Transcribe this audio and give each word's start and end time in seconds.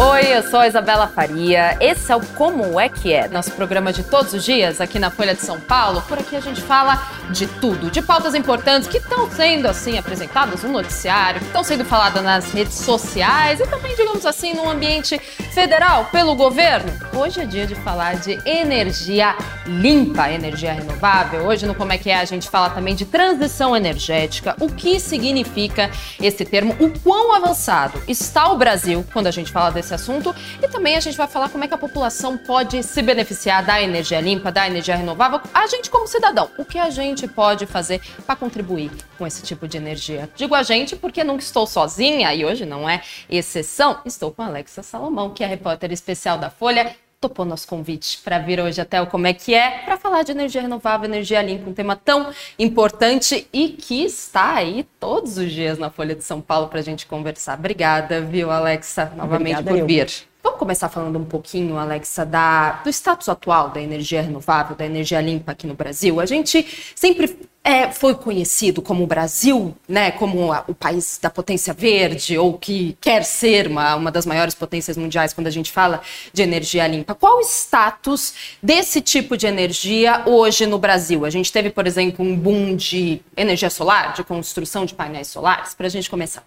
Oi, 0.00 0.28
eu 0.32 0.44
sou 0.44 0.60
a 0.60 0.68
Isabela 0.68 1.08
Faria. 1.08 1.76
Esse 1.80 2.12
é 2.12 2.14
o 2.14 2.20
Como 2.20 2.78
é 2.78 2.88
que 2.88 3.12
é, 3.12 3.26
nosso 3.26 3.50
programa 3.50 3.92
de 3.92 4.04
todos 4.04 4.32
os 4.32 4.44
dias 4.44 4.80
aqui 4.80 4.96
na 4.96 5.10
Folha 5.10 5.34
de 5.34 5.40
São 5.40 5.58
Paulo. 5.58 6.00
Por 6.02 6.16
aqui 6.16 6.36
a 6.36 6.40
gente 6.40 6.60
fala 6.60 7.02
de 7.30 7.48
tudo, 7.48 7.90
de 7.90 8.00
pautas 8.00 8.32
importantes 8.36 8.88
que 8.88 8.98
estão 8.98 9.28
sendo 9.28 9.66
assim 9.66 9.98
apresentadas 9.98 10.62
no 10.62 10.70
noticiário, 10.70 11.40
que 11.40 11.46
estão 11.46 11.64
sendo 11.64 11.84
faladas 11.84 12.22
nas 12.22 12.52
redes 12.52 12.74
sociais 12.74 13.58
e 13.58 13.66
também, 13.66 13.96
digamos 13.96 14.24
assim, 14.24 14.54
no 14.54 14.70
ambiente 14.70 15.18
federal 15.52 16.04
pelo 16.12 16.36
governo. 16.36 16.92
Hoje 17.12 17.40
é 17.40 17.44
dia 17.44 17.66
de 17.66 17.74
falar 17.74 18.14
de 18.20 18.38
energia 18.48 19.34
limpa, 19.66 20.30
energia 20.30 20.72
renovável. 20.72 21.40
Hoje 21.40 21.66
no 21.66 21.74
Como 21.74 21.92
é 21.92 21.98
que 21.98 22.08
é 22.08 22.20
a 22.20 22.24
gente 22.24 22.48
fala 22.48 22.70
também 22.70 22.94
de 22.94 23.04
transição 23.04 23.76
energética, 23.76 24.54
o 24.60 24.68
que 24.68 25.00
significa 25.00 25.90
esse 26.20 26.44
termo, 26.44 26.76
o 26.78 26.96
quão 27.00 27.34
avançado 27.34 28.00
está 28.06 28.52
o 28.52 28.56
Brasil 28.56 29.04
quando 29.12 29.26
a 29.26 29.32
gente 29.32 29.50
fala 29.50 29.70
desse 29.70 29.87
esse 29.88 29.94
assunto 29.94 30.34
e 30.62 30.68
também 30.68 30.96
a 30.96 31.00
gente 31.00 31.16
vai 31.16 31.26
falar 31.26 31.48
como 31.48 31.64
é 31.64 31.68
que 31.68 31.74
a 31.74 31.78
população 31.78 32.36
pode 32.36 32.82
se 32.82 33.00
beneficiar 33.00 33.64
da 33.64 33.80
energia 33.80 34.20
limpa, 34.20 34.52
da 34.52 34.66
energia 34.66 34.94
renovável. 34.94 35.40
A 35.52 35.66
gente, 35.66 35.90
como 35.90 36.06
cidadão, 36.06 36.50
o 36.58 36.64
que 36.64 36.78
a 36.78 36.90
gente 36.90 37.26
pode 37.26 37.66
fazer 37.66 38.00
para 38.26 38.36
contribuir 38.36 38.90
com 39.16 39.26
esse 39.26 39.42
tipo 39.42 39.66
de 39.66 39.76
energia? 39.76 40.28
Digo 40.36 40.54
a 40.54 40.62
gente 40.62 40.94
porque 40.94 41.24
nunca 41.24 41.42
estou 41.42 41.66
sozinha 41.66 42.34
e 42.34 42.44
hoje 42.44 42.66
não 42.66 42.88
é 42.88 43.02
exceção. 43.28 44.00
Estou 44.04 44.30
com 44.30 44.42
a 44.42 44.46
Alexa 44.46 44.82
Salomão, 44.82 45.30
que 45.30 45.42
é 45.42 45.46
repórter 45.46 45.90
especial 45.92 46.38
da 46.38 46.50
Folha 46.50 46.94
topou 47.20 47.44
nosso 47.44 47.66
convite 47.66 48.20
para 48.22 48.38
vir 48.38 48.60
hoje 48.60 48.80
até 48.80 49.02
o 49.02 49.06
Como 49.06 49.26
é 49.26 49.32
que 49.32 49.52
é, 49.52 49.82
para 49.84 49.96
falar 49.96 50.22
de 50.22 50.30
energia 50.30 50.62
renovável, 50.62 51.08
energia 51.08 51.42
limpa, 51.42 51.68
um 51.68 51.74
tema 51.74 51.96
tão 51.96 52.30
importante 52.56 53.48
e 53.52 53.70
que 53.70 54.04
está 54.04 54.54
aí 54.54 54.86
todos 55.00 55.36
os 55.36 55.50
dias 55.50 55.78
na 55.78 55.90
Folha 55.90 56.14
de 56.14 56.22
São 56.22 56.40
Paulo 56.40 56.68
para 56.68 56.78
a 56.78 56.82
gente 56.82 57.06
conversar. 57.06 57.58
Obrigada, 57.58 58.20
viu, 58.20 58.52
Alexa, 58.52 59.12
novamente 59.16 59.58
Obrigada, 59.58 59.80
por 59.80 59.86
vir. 59.86 60.08
Vamos 60.40 60.60
começar 60.60 60.88
falando 60.88 61.18
um 61.18 61.24
pouquinho, 61.24 61.76
Alexa, 61.76 62.24
da, 62.24 62.80
do 62.84 62.88
status 62.88 63.28
atual 63.28 63.70
da 63.70 63.80
energia 63.80 64.22
renovável, 64.22 64.76
da 64.76 64.86
energia 64.86 65.20
limpa 65.20 65.50
aqui 65.50 65.66
no 65.66 65.74
Brasil. 65.74 66.20
A 66.20 66.26
gente 66.26 66.64
sempre 66.94 67.36
é, 67.62 67.90
foi 67.90 68.14
conhecido 68.14 68.80
como 68.80 69.04
o 69.04 69.06
Brasil, 69.06 69.74
né, 69.86 70.10
como 70.10 70.52
a, 70.52 70.64
o 70.66 70.74
país 70.74 71.18
da 71.20 71.28
potência 71.28 71.74
verde, 71.74 72.38
ou 72.38 72.56
que 72.56 72.96
quer 73.00 73.22
ser 73.24 73.66
uma, 73.66 73.94
uma 73.94 74.10
das 74.10 74.24
maiores 74.24 74.54
potências 74.54 74.96
mundiais 74.96 75.32
quando 75.32 75.48
a 75.48 75.50
gente 75.50 75.70
fala 75.70 76.00
de 76.32 76.42
energia 76.42 76.86
limpa. 76.86 77.14
Qual 77.14 77.38
o 77.38 77.42
status 77.42 78.32
desse 78.62 79.00
tipo 79.00 79.36
de 79.36 79.46
energia 79.46 80.22
hoje 80.26 80.66
no 80.66 80.78
Brasil? 80.78 81.24
A 81.24 81.30
gente 81.30 81.52
teve, 81.52 81.68
por 81.68 81.86
exemplo, 81.86 82.24
um 82.24 82.34
boom 82.34 82.74
de 82.74 83.20
energia 83.36 83.68
solar, 83.68 84.14
de 84.14 84.24
construção 84.24 84.86
de 84.86 84.94
painéis 84.94 85.28
solares, 85.28 85.74
para 85.74 85.86
a 85.86 85.90
gente 85.90 86.08
começar. 86.08 86.44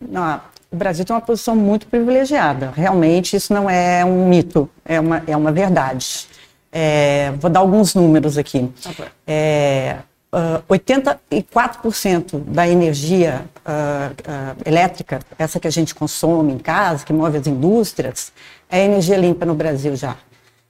Não, 0.00 0.40
o 0.70 0.76
Brasil 0.76 1.04
tem 1.04 1.14
uma 1.14 1.20
posição 1.20 1.56
muito 1.56 1.86
privilegiada. 1.88 2.72
Realmente, 2.74 3.34
isso 3.34 3.52
não 3.52 3.68
é 3.68 4.04
um 4.04 4.28
mito, 4.28 4.70
é 4.84 5.00
uma, 5.00 5.22
é 5.26 5.36
uma 5.36 5.50
verdade. 5.50 6.28
É, 6.72 7.32
vou 7.32 7.50
dar 7.50 7.60
alguns 7.60 7.94
números 7.94 8.38
aqui. 8.38 8.70
Okay. 8.86 9.06
É, 9.26 9.96
uh, 10.32 10.62
84% 10.68 12.40
da 12.46 12.68
energia 12.68 13.44
uh, 13.66 14.12
uh, 14.12 14.56
elétrica, 14.64 15.20
essa 15.38 15.58
que 15.58 15.66
a 15.66 15.70
gente 15.70 15.94
consome 15.94 16.52
em 16.52 16.58
casa, 16.58 17.04
que 17.04 17.12
move 17.12 17.36
as 17.36 17.46
indústrias, 17.46 18.32
é 18.70 18.84
energia 18.84 19.16
limpa 19.16 19.44
no 19.44 19.54
Brasil 19.54 19.96
já. 19.96 20.16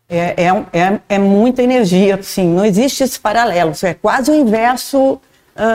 É, 0.09 0.45
é, 0.45 0.49
é, 0.73 1.01
é 1.09 1.19
muita 1.19 1.63
energia, 1.63 2.21
sim, 2.21 2.49
não 2.49 2.65
existe 2.65 3.05
esse 3.05 3.21
paralelo, 3.21 3.73
é 3.83 3.95
quase 3.95 4.31
o 4.31 4.35
inverso 4.35 5.21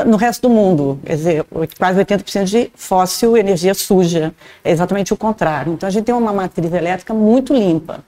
no 0.07 0.17
resto 0.17 0.47
do 0.47 0.49
mundo. 0.49 0.99
Quer 1.05 1.15
dizer, 1.15 1.45
quase 1.77 1.99
80% 2.03 2.45
de 2.45 2.71
fóssil, 2.73 3.37
energia 3.37 3.75
suja. 3.75 4.33
É 4.63 4.71
exatamente 4.71 5.13
o 5.13 5.17
contrário. 5.17 5.73
Então, 5.73 5.85
a 5.85 5.91
gente 5.91 6.05
tem 6.05 6.15
uma 6.15 6.33
matriz 6.33 6.73
elétrica 6.73 7.13
muito 7.13 7.53
limpa. 7.53 8.03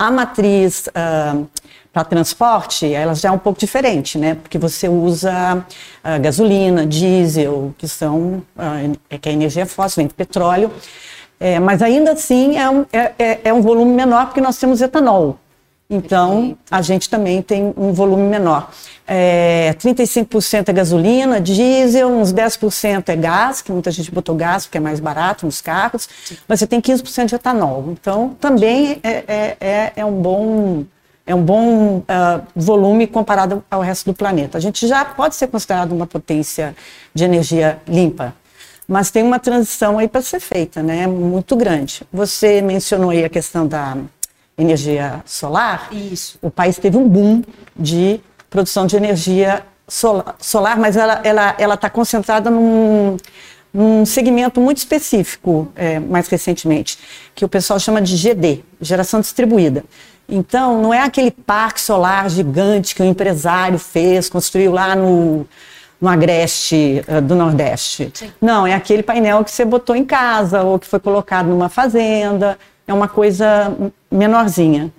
A 0.00 0.10
matriz 0.10 0.86
uh, 0.88 1.46
para 1.92 2.04
transporte, 2.04 2.90
ela 2.90 3.14
já 3.14 3.28
é 3.28 3.32
um 3.32 3.38
pouco 3.38 3.60
diferente, 3.60 4.16
né? 4.16 4.34
Porque 4.34 4.56
você 4.56 4.88
usa 4.88 5.58
uh, 5.58 6.22
gasolina, 6.22 6.86
diesel, 6.86 7.74
que 7.76 7.86
são 7.86 8.42
uh, 8.56 9.18
que 9.20 9.28
a 9.28 9.32
energia 9.32 9.64
é 9.64 9.66
fóssil, 9.66 10.00
vem 10.00 10.06
do 10.06 10.14
petróleo. 10.14 10.72
É, 11.38 11.60
mas 11.60 11.82
ainda 11.82 12.12
assim 12.12 12.56
é 12.56 12.70
um, 12.70 12.86
é, 12.90 13.12
é, 13.18 13.40
é 13.44 13.52
um 13.52 13.60
volume 13.60 13.92
menor 13.92 14.24
porque 14.26 14.40
nós 14.40 14.58
temos 14.58 14.80
etanol. 14.80 15.38
Então, 15.92 16.56
a 16.70 16.80
gente 16.80 17.10
também 17.10 17.42
tem 17.42 17.74
um 17.76 17.92
volume 17.92 18.22
menor. 18.22 18.70
É, 19.04 19.74
35% 19.76 20.68
é 20.68 20.72
gasolina, 20.72 21.40
diesel, 21.40 22.08
uns 22.08 22.32
10% 22.32 23.08
é 23.08 23.16
gás, 23.16 23.60
que 23.60 23.72
muita 23.72 23.90
gente 23.90 24.08
botou 24.12 24.36
gás 24.36 24.66
porque 24.66 24.78
é 24.78 24.80
mais 24.80 25.00
barato 25.00 25.44
nos 25.44 25.60
carros, 25.60 26.08
mas 26.46 26.60
você 26.60 26.66
tem 26.68 26.80
15% 26.80 27.26
de 27.26 27.34
etanol. 27.34 27.86
Então, 27.90 28.36
também 28.40 29.00
é, 29.02 29.24
é, 29.26 29.56
é, 29.60 29.92
é 29.96 30.04
um 30.04 30.22
bom, 30.22 30.84
é 31.26 31.34
um 31.34 31.42
bom 31.42 31.96
uh, 31.96 32.04
volume 32.54 33.08
comparado 33.08 33.64
ao 33.68 33.80
resto 33.80 34.12
do 34.12 34.14
planeta. 34.14 34.58
A 34.58 34.60
gente 34.60 34.86
já 34.86 35.04
pode 35.04 35.34
ser 35.34 35.48
considerado 35.48 35.90
uma 35.90 36.06
potência 36.06 36.76
de 37.12 37.24
energia 37.24 37.80
limpa, 37.88 38.32
mas 38.86 39.10
tem 39.10 39.24
uma 39.24 39.40
transição 39.40 39.98
aí 39.98 40.06
para 40.06 40.22
ser 40.22 40.38
feita, 40.38 40.84
né? 40.84 41.08
Muito 41.08 41.56
grande. 41.56 42.02
Você 42.12 42.62
mencionou 42.62 43.10
aí 43.10 43.24
a 43.24 43.28
questão 43.28 43.66
da 43.66 43.96
energia 44.60 45.22
solar, 45.24 45.88
Isso. 45.92 46.38
o 46.42 46.50
país 46.50 46.78
teve 46.78 46.96
um 46.96 47.08
boom 47.08 47.42
de 47.76 48.20
produção 48.48 48.86
de 48.86 48.96
energia 48.96 49.64
solar, 49.86 50.36
solar 50.38 50.78
mas 50.78 50.96
ela 50.96 51.14
está 51.14 51.28
ela, 51.28 51.54
ela 51.58 51.76
tá 51.76 51.90
concentrada 51.90 52.50
num, 52.50 53.16
num 53.72 54.04
segmento 54.04 54.60
muito 54.60 54.78
específico, 54.78 55.70
é, 55.76 55.98
mais 55.98 56.28
recentemente, 56.28 56.98
que 57.34 57.44
o 57.44 57.48
pessoal 57.48 57.78
chama 57.78 58.00
de 58.00 58.16
GD, 58.16 58.64
geração 58.80 59.20
distribuída. 59.20 59.84
Então, 60.28 60.80
não 60.80 60.94
é 60.94 61.00
aquele 61.00 61.30
parque 61.30 61.80
solar 61.80 62.30
gigante 62.30 62.94
que 62.94 63.02
o 63.02 63.04
empresário 63.04 63.78
fez, 63.78 64.28
construiu 64.28 64.70
lá 64.70 64.94
no, 64.94 65.44
no 66.00 66.08
agreste 66.08 67.04
uh, 67.08 67.20
do 67.20 67.34
Nordeste. 67.34 68.12
Sim. 68.14 68.32
Não, 68.40 68.64
é 68.64 68.74
aquele 68.74 69.02
painel 69.02 69.42
que 69.44 69.50
você 69.50 69.64
botou 69.64 69.96
em 69.96 70.04
casa 70.04 70.62
ou 70.62 70.78
que 70.78 70.86
foi 70.86 71.00
colocado 71.00 71.48
numa 71.48 71.68
fazenda 71.68 72.56
é 72.90 72.94
uma 72.94 73.08
coisa 73.08 73.76
menorzinha. 74.10 74.92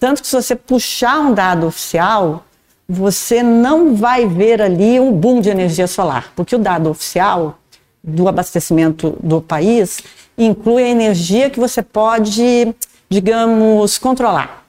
Tanto 0.00 0.20
que 0.20 0.28
se 0.28 0.34
você 0.34 0.56
puxar 0.56 1.20
um 1.20 1.32
dado 1.32 1.66
oficial, 1.66 2.44
você 2.88 3.42
não 3.42 3.94
vai 3.94 4.26
ver 4.26 4.60
ali 4.60 4.98
um 4.98 5.12
boom 5.12 5.40
de 5.40 5.48
energia 5.48 5.86
solar, 5.86 6.32
porque 6.34 6.56
o 6.56 6.58
dado 6.58 6.90
oficial 6.90 7.58
do 8.02 8.26
abastecimento 8.28 9.16
do 9.22 9.40
país 9.40 10.00
inclui 10.36 10.82
a 10.82 10.88
energia 10.88 11.50
que 11.50 11.60
você 11.60 11.82
pode, 11.82 12.74
digamos, 13.08 13.98
controlar. 13.98 14.64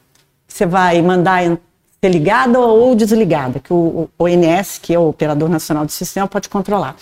Você 0.47 0.65
vai 0.65 1.01
mandar 1.01 1.57
ser 2.01 2.09
ligada 2.09 2.59
ou 2.59 2.95
desligada, 2.95 3.59
que 3.59 3.73
o 3.73 4.09
ONS, 4.17 4.79
que 4.81 4.93
é 4.93 4.99
o 4.99 5.09
Operador 5.09 5.49
Nacional 5.49 5.85
do 5.85 5.91
Sistema, 5.91 6.27
pode 6.27 6.49
controlar 6.49 6.95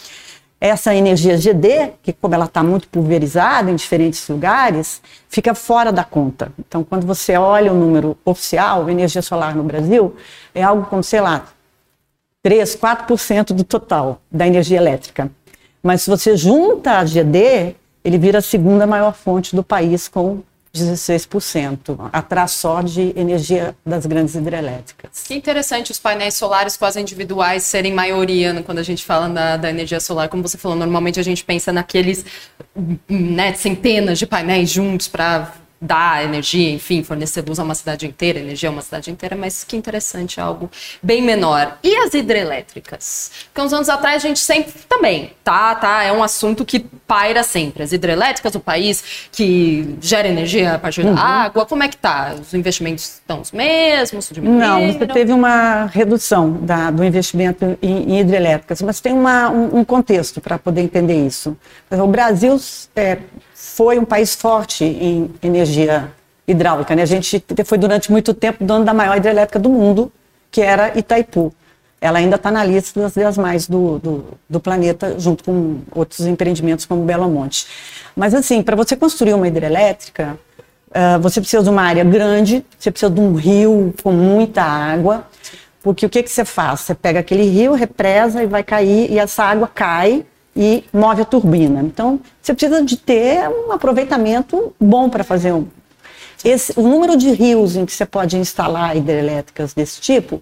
essa 0.59 0.94
energia 0.94 1.38
GD, 1.38 1.94
que 2.01 2.12
como 2.12 2.34
ela 2.34 2.45
está 2.45 2.63
muito 2.63 2.88
pulverizada 2.88 3.69
em 3.69 3.75
diferentes 3.75 4.28
lugares, 4.28 5.01
fica 5.29 5.53
fora 5.53 5.91
da 5.91 6.03
conta. 6.03 6.51
Então, 6.59 6.84
quando 6.84 7.06
você 7.06 7.38
olha 7.38 7.72
o 7.72 7.75
número 7.75 8.18
oficial, 8.25 8.90
energia 8.90 9.22
solar 9.22 9.56
no 9.56 9.63
Brasil, 9.63 10.16
é 10.56 10.63
algo 10.63 10.85
como, 10.85 11.03
sei 11.03 11.22
lá, 11.22 11.45
3, 12.41 12.75
4% 12.75 13.53
do 13.53 13.63
total 13.63 14.19
da 14.31 14.47
energia 14.47 14.78
elétrica. 14.78 15.29
Mas 15.84 16.01
se 16.01 16.09
você 16.09 16.35
junta 16.35 17.00
a 17.00 17.03
GD, 17.03 17.75
ele 18.03 18.18
vira 18.18 18.39
a 18.39 18.41
segunda 18.41 18.88
maior 18.88 19.13
fonte 19.13 19.56
do 19.56 19.63
país 19.63 20.07
com 20.07 20.41
16%, 20.74 22.10
atrás 22.12 22.52
só 22.52 22.82
de 22.82 23.14
energia 23.16 23.76
das 23.86 24.06
grandes 24.06 24.36
hidrelétricas. 24.36 25.24
Que 25.26 25.36
interessante 25.36 25.92
os 25.92 26.00
painéis 26.00 26.36
solares 26.36 26.78
quase 26.78 27.00
individuais 27.00 27.64
serem 27.64 27.94
maioria 27.94 28.62
quando 28.64 28.80
a 28.80 28.84
gente 28.84 29.04
fala 29.06 29.30
da, 29.30 29.58
da, 29.58 29.70
energia 29.70 30.00
solar. 30.00 30.30
Como 30.30 30.44
você 30.44 30.58
falou, 30.58 30.78
normalmente 30.78 31.20
a 31.20 31.24
gente 31.24 31.44
pensa 31.44 31.72
naqueles 31.72 32.26
né, 33.08 33.54
centenas 33.54 34.19
de 34.19 34.25
painéis 34.25 34.69
juntos 34.69 35.08
para 35.08 35.54
dar 35.79 36.24
energia, 36.24 36.71
enfim, 36.71 37.03
fornecer 37.03 37.44
luz 37.47 37.59
a 37.59 37.63
uma 37.63 37.75
cidade 37.75 38.07
inteira, 38.07 38.39
energia 38.39 38.69
a 38.69 38.71
uma 38.71 38.81
cidade 38.81 39.12
inteira, 39.12 39.35
mas 39.35 39.63
que 39.63 39.75
interessante, 39.75 40.39
algo 40.39 40.69
bem 41.01 41.21
menor. 41.21 41.77
E 41.83 41.95
as 41.97 42.13
hidrelétricas? 42.13 43.31
Porque 43.45 43.62
uns 43.62 43.74
anos 43.74 43.89
atrás 43.89 44.24
a 44.24 44.27
gente 44.27 44.39
sempre 44.39 44.74
também, 44.89 45.33
tá, 45.44 45.75
tá, 45.75 46.03
é 46.03 46.12
um 46.12 46.24
assunto 46.24 46.65
que 46.65 46.79
paira 46.79 47.44
sempre. 47.44 47.83
As 47.83 47.91
hidrelétricas, 47.91 48.56
o 48.56 48.59
país 48.59 49.29
que 49.31 49.95
gera 50.01 50.27
energia 50.27 50.75
a 50.75 50.79
partir 50.79 51.06
uhum. 51.06 51.13
da 51.13 51.21
água, 51.21 51.65
como 51.65 51.83
é 51.83 51.88
que 51.88 51.97
tá? 51.97 52.35
Os 52.39 52.53
investimentos 52.53 53.03
estão 53.03 53.41
os 53.41 53.51
mesmos? 53.51 54.31
Não, 54.31 54.91
você 54.91 55.06
teve 55.06 55.31
uma 55.31 55.85
redução 55.85 56.53
da, 56.53 56.89
do 56.89 57.03
investimento 57.03 57.77
em, 57.81 58.13
em, 58.13 58.19
hidrelétricas, 58.19 58.81
mas 58.81 59.00
tem 59.00 59.13
uma, 59.13 59.50
um, 59.50 59.79
um 59.79 59.85
contexto 59.85 60.41
para 60.41 60.57
poder 60.57 60.81
entender 60.81 61.25
isso. 61.25 61.56
O 61.91 62.07
Brasil 62.07 62.59
é, 62.95 63.19
foi 63.59 63.98
um 63.98 64.06
país 64.06 64.36
forte 64.36 64.86
em 64.86 65.31
energia 65.42 66.12
hidráulica. 66.48 66.95
Né? 66.95 67.01
A 67.01 67.07
gente 67.07 67.44
foi 67.65 67.75
durante 67.80 68.12
muito 68.12 68.31
tempo 68.31 68.63
dono 68.63 68.86
da 68.86 68.94
maior 68.94 69.18
hidrelétrica 69.18 69.57
do 69.57 69.68
mundo, 69.68 70.12
que 70.51 70.62
era 70.62 70.95
Itaipu. 70.95 71.51
Ela 72.00 72.19
ainda 72.19 72.36
está 72.36 72.51
na 72.51 72.63
lista 72.63 73.09
das, 73.09 73.36
mais 73.36 73.68
do, 73.68 73.98
do, 73.98 74.25
do, 74.48 74.59
planeta, 74.59 75.15
junto 75.18 75.44
com 75.44 75.80
outros 75.92 76.27
empreendimentos 76.27 76.86
como 76.86 77.04
Belo 77.04 77.27
Monte. 77.27 77.65
Mas 78.15 78.36
assim, 78.36 78.62
para 78.62 78.75
você 78.75 78.95
construir 78.95 79.33
uma 79.33 79.48
hidrelétrica, 79.48 80.38
uh, 80.89 81.19
você 81.19 81.42
precisa 81.42 81.63
de 81.63 81.69
uma 81.71 81.81
área 81.81 82.03
grande, 82.03 82.63
você 82.77 82.92
precisa 82.92 83.10
de 83.10 83.19
um 83.19 83.33
rio 83.33 83.92
com 84.03 84.12
muita 84.12 84.62
água, 84.62 85.25
porque 85.81 86.06
o 86.06 86.10
que, 86.10 86.21
que 86.21 86.30
você 86.30 86.45
faz? 86.45 86.81
Você 86.81 86.94
pega 86.94 87.21
aquele 87.21 87.50
rio, 87.50 87.74
represa 87.74 88.44
e 88.44 88.45
vai 88.45 88.63
cair, 88.63 89.12
e 89.12 89.18
essa 89.18 89.44
água 89.44 89.68
cai 89.68 90.24
e 90.57 90.83
move 90.92 91.21
a 91.21 91.25
turbina. 91.25 91.81
Então, 91.81 92.19
você 92.42 92.54
precisa 92.54 92.83
de 92.83 92.98
ter 92.98 93.48
um 93.48 93.71
aproveitamento 93.71 94.74
bom 94.80 95.07
para 95.07 95.24
fazer 95.24 95.54
um. 95.54 95.68
Esse, 96.44 96.74
o 96.75 96.81
número 96.81 97.15
de 97.15 97.31
rios 97.31 97.75
em 97.75 97.86
que 97.86 97.92
você 97.92 98.06
pode 98.06 98.38
instalar 98.38 98.98
hidrelétricas 98.98 99.74
desse 99.74 100.01
tipo, 100.01 100.42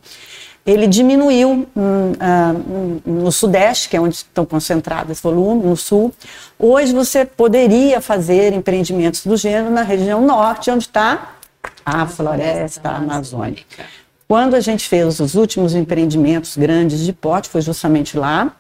ele 0.66 0.88
diminuiu 0.88 1.50
hum, 1.50 1.68
uh, 1.76 3.02
no 3.06 3.32
Sudeste, 3.32 3.90
que 3.90 3.98
é 3.98 4.02
onde 4.02 4.16
estão 4.16 4.46
concentrados 4.46 5.12
esse 5.12 5.22
volume, 5.22 5.64
no 5.64 5.78
Sul. 5.78 6.14
Hoje 6.58 6.94
você 6.94 7.24
poderia 7.26 8.02
fazer 8.02 8.54
empreendimentos 8.54 9.26
do 9.26 9.38
gênero 9.38 9.70
na 9.70 9.84
região 9.84 10.26
Norte, 10.26 10.72
onde 10.72 10.86
está 10.86 11.36
a 11.86 12.08
floresta 12.08 12.90
amazônica. 12.90 13.86
Quando 14.28 14.56
a 14.56 14.60
gente 14.60 14.88
fez 14.88 15.20
os 15.20 15.36
últimos 15.36 15.76
empreendimentos 15.76 16.58
grandes 16.58 17.00
de 17.00 17.14
porte, 17.14 17.48
foi 17.48 17.62
justamente 17.62 18.18
lá 18.18 18.56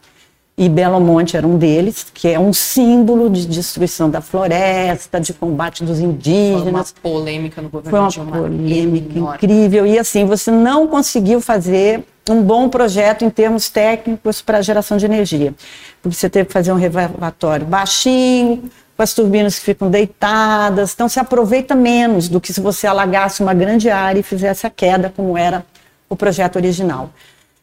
e 0.57 0.69
Belo 0.69 1.01
Monte 1.01 1.35
era 1.35 1.45
um 1.45 1.57
deles, 1.57 2.07
que 2.13 2.29
é 2.29 2.39
um 2.39 2.53
símbolo 2.53 3.29
de 3.29 3.45
destruição 3.45 4.09
da 4.09 4.21
floresta, 4.21 5.19
de 5.19 5.33
combate 5.33 5.83
dos 5.83 5.99
indígenas. 5.99 6.61
Foi 7.01 7.11
uma 7.11 7.19
polêmica 7.19 7.61
no 7.61 7.67
governo 7.69 8.11
Foi 8.11 8.23
uma 8.23 8.37
polêmica 8.37 9.17
enorme. 9.17 9.35
incrível. 9.35 9.85
E 9.85 9.99
assim, 9.99 10.25
você 10.25 10.51
não 10.51 10.87
conseguiu 10.87 11.41
fazer 11.41 12.05
um 12.29 12.41
bom 12.41 12.69
projeto 12.69 13.25
em 13.25 13.29
termos 13.29 13.69
técnicos 13.69 14.41
para 14.41 14.59
a 14.59 14.61
geração 14.61 14.95
de 14.95 15.05
energia. 15.05 15.53
Porque 16.01 16.15
você 16.15 16.29
teve 16.29 16.45
que 16.47 16.53
fazer 16.53 16.71
um 16.71 16.77
reservatório 16.77 17.65
baixinho, 17.65 18.63
com 18.95 19.03
as 19.03 19.13
turbinas 19.13 19.59
que 19.59 19.65
ficam 19.65 19.91
deitadas. 19.91 20.93
Então, 20.93 21.09
se 21.09 21.19
aproveita 21.19 21.75
menos 21.75 22.29
do 22.29 22.39
que 22.39 22.53
se 22.53 22.61
você 22.61 22.87
alagasse 22.87 23.43
uma 23.43 23.53
grande 23.53 23.89
área 23.89 24.21
e 24.21 24.23
fizesse 24.23 24.65
a 24.65 24.69
queda, 24.69 25.11
como 25.13 25.37
era 25.37 25.65
o 26.09 26.15
projeto 26.15 26.55
original. 26.55 27.09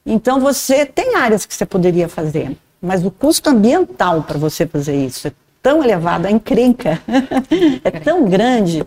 Então, 0.04 0.38
você 0.38 0.84
tem 0.84 1.16
áreas 1.16 1.46
que 1.46 1.54
você 1.54 1.64
poderia 1.64 2.06
fazer. 2.06 2.54
Mas 2.82 3.04
o 3.04 3.10
custo 3.10 3.48
ambiental 3.48 4.24
para 4.24 4.36
você 4.36 4.66
fazer 4.66 4.96
isso 4.96 5.28
é 5.28 5.32
tão 5.62 5.84
elevado, 5.84 6.26
a 6.26 6.30
encrenca 6.30 7.00
é 7.84 7.90
tão 7.92 8.24
grande 8.28 8.84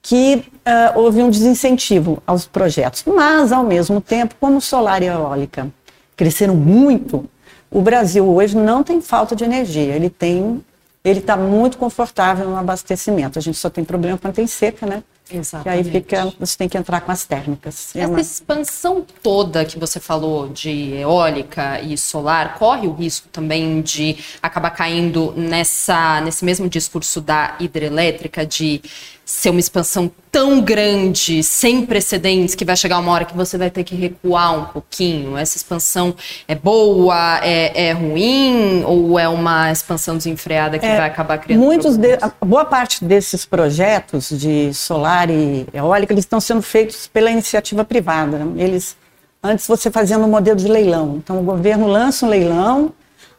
que 0.00 0.36
uh, 0.66 0.98
houve 0.98 1.22
um 1.22 1.30
desincentivo 1.30 2.22
aos 2.26 2.46
projetos. 2.46 3.04
Mas, 3.06 3.52
ao 3.52 3.62
mesmo 3.62 4.00
tempo, 4.00 4.34
como 4.40 4.60
solar 4.60 5.02
e 5.02 5.06
eólica 5.06 5.70
cresceram 6.16 6.54
muito, 6.54 7.28
o 7.70 7.80
Brasil 7.80 8.26
hoje 8.26 8.56
não 8.56 8.82
tem 8.82 9.00
falta 9.00 9.34
de 9.36 9.44
energia, 9.44 9.94
ele 9.94 10.08
tem, 10.08 10.64
ele 11.04 11.18
está 11.18 11.36
muito 11.36 11.76
confortável 11.76 12.48
no 12.48 12.56
abastecimento. 12.56 13.38
A 13.38 13.42
gente 13.42 13.58
só 13.58 13.68
tem 13.68 13.84
problema 13.84 14.16
quando 14.16 14.34
tem 14.34 14.46
seca, 14.46 14.86
né? 14.86 15.02
Exatamente. 15.30 15.86
E 15.86 15.90
aí 15.90 15.92
fica, 15.92 16.32
você 16.38 16.58
tem 16.58 16.68
que 16.68 16.76
entrar 16.76 17.00
com 17.00 17.10
as 17.10 17.24
térmicas. 17.24 17.96
É 17.96 18.00
Essa 18.00 18.08
uma... 18.10 18.20
expansão 18.20 19.04
toda 19.22 19.64
que 19.64 19.78
você 19.78 19.98
falou 19.98 20.48
de 20.48 20.94
eólica 20.94 21.80
e 21.80 21.96
solar, 21.96 22.58
corre 22.58 22.86
o 22.86 22.92
risco 22.92 23.28
também 23.28 23.80
de 23.80 24.16
acabar 24.42 24.70
caindo 24.70 25.32
nessa, 25.36 26.20
nesse 26.20 26.44
mesmo 26.44 26.68
discurso 26.68 27.20
da 27.20 27.56
hidrelétrica 27.58 28.44
de 28.44 28.82
ser 29.24 29.50
uma 29.50 29.60
expansão 29.60 30.10
tão 30.30 30.60
grande, 30.60 31.42
sem 31.42 31.86
precedentes, 31.86 32.54
que 32.54 32.64
vai 32.64 32.76
chegar 32.76 32.98
uma 32.98 33.10
hora 33.12 33.24
que 33.24 33.36
você 33.36 33.56
vai 33.56 33.70
ter 33.70 33.84
que 33.84 33.94
recuar 33.94 34.58
um 34.58 34.64
pouquinho? 34.66 35.36
Essa 35.36 35.56
expansão 35.56 36.14
é 36.46 36.54
boa, 36.54 37.40
é, 37.42 37.88
é 37.88 37.92
ruim, 37.92 38.82
ou 38.84 39.18
é 39.18 39.28
uma 39.28 39.72
expansão 39.72 40.16
desenfreada 40.16 40.78
que 40.78 40.84
é, 40.84 40.96
vai 40.96 41.08
acabar 41.08 41.38
criando 41.38 41.62
muitos 41.62 41.96
de, 41.96 42.18
Boa 42.44 42.64
parte 42.64 43.04
desses 43.04 43.46
projetos 43.46 44.28
de 44.28 44.74
solar 44.74 45.30
e 45.30 45.66
eólica, 45.72 46.12
eles 46.12 46.24
estão 46.24 46.40
sendo 46.40 46.60
feitos 46.60 47.06
pela 47.06 47.30
iniciativa 47.30 47.84
privada. 47.84 48.46
Eles, 48.56 48.96
antes 49.42 49.66
você 49.66 49.90
fazia 49.90 50.18
no 50.18 50.28
modelo 50.28 50.56
de 50.56 50.68
leilão. 50.68 51.16
Então 51.16 51.40
o 51.40 51.42
governo 51.42 51.86
lança 51.86 52.26
um 52.26 52.28
leilão, 52.28 52.92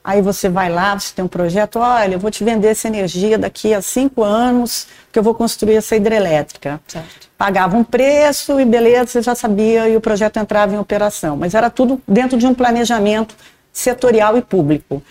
Aí 0.05 0.21
você 0.21 0.47
vai 0.47 0.69
lá, 0.69 0.93
você 0.93 1.11
tem 1.15 1.25
um 1.25 1.27
projeto, 1.27 1.79
olha, 1.79 2.13
eu 2.13 2.19
vou 2.19 2.29
te 2.29 2.43
vender 2.43 2.67
essa 2.67 2.87
energia 2.87 3.39
daqui 3.39 3.73
a 3.73 3.81
cinco 3.81 4.23
anos, 4.23 4.85
que 5.11 5.17
eu 5.17 5.23
vou 5.23 5.33
construir 5.33 5.77
essa 5.77 5.95
hidrelétrica. 5.95 6.79
Certo. 6.87 7.27
Pagava 7.35 7.75
um 7.75 7.83
preço 7.83 8.59
e 8.59 8.65
beleza, 8.65 9.07
você 9.07 9.21
já 9.23 9.33
sabia 9.33 9.89
e 9.89 9.97
o 9.97 9.99
projeto 9.99 10.37
entrava 10.37 10.75
em 10.75 10.77
operação. 10.77 11.35
Mas 11.35 11.55
era 11.55 11.71
tudo 11.71 11.99
dentro 12.07 12.37
de 12.37 12.45
um 12.45 12.53
planejamento 12.53 13.35
setorial 13.73 14.37
e 14.37 14.43
público. 14.43 15.01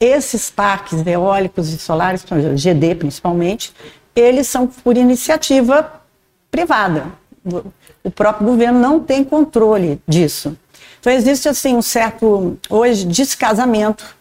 Esses 0.00 0.50
parques 0.50 1.06
eólicos 1.06 1.72
e 1.72 1.78
solares, 1.78 2.26
GD 2.56 2.96
principalmente, 2.96 3.72
eles 4.14 4.48
são 4.48 4.66
por 4.66 4.96
iniciativa 4.96 6.02
privada. 6.50 7.12
O 8.02 8.10
próprio 8.10 8.44
governo 8.44 8.80
não 8.80 8.98
tem 8.98 9.22
controle 9.22 10.02
disso. 10.06 10.56
Então 10.98 11.12
existe 11.12 11.48
assim 11.48 11.76
um 11.76 11.82
certo 11.82 12.58
hoje 12.68 13.06
descasamento 13.06 14.15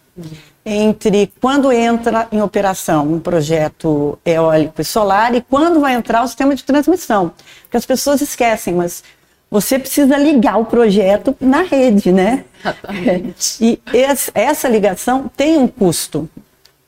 entre 0.65 1.31
quando 1.41 1.71
entra 1.71 2.27
em 2.31 2.41
operação 2.41 3.11
um 3.11 3.19
projeto 3.19 4.17
eólico 4.25 4.81
e 4.81 4.85
solar 4.85 5.35
e 5.35 5.41
quando 5.41 5.79
vai 5.79 5.93
entrar 5.93 6.23
o 6.23 6.27
sistema 6.27 6.55
de 6.55 6.63
transmissão. 6.63 7.31
Porque 7.63 7.77
as 7.77 7.85
pessoas 7.85 8.21
esquecem, 8.21 8.73
mas 8.73 9.03
você 9.49 9.77
precisa 9.77 10.17
ligar 10.17 10.57
o 10.59 10.65
projeto 10.65 11.35
na 11.39 11.61
rede, 11.61 12.11
né? 12.11 12.45
Exatamente. 12.61 13.79
E 13.93 14.01
essa 14.33 14.67
ligação 14.67 15.29
tem 15.35 15.57
um 15.57 15.67
custo. 15.67 16.29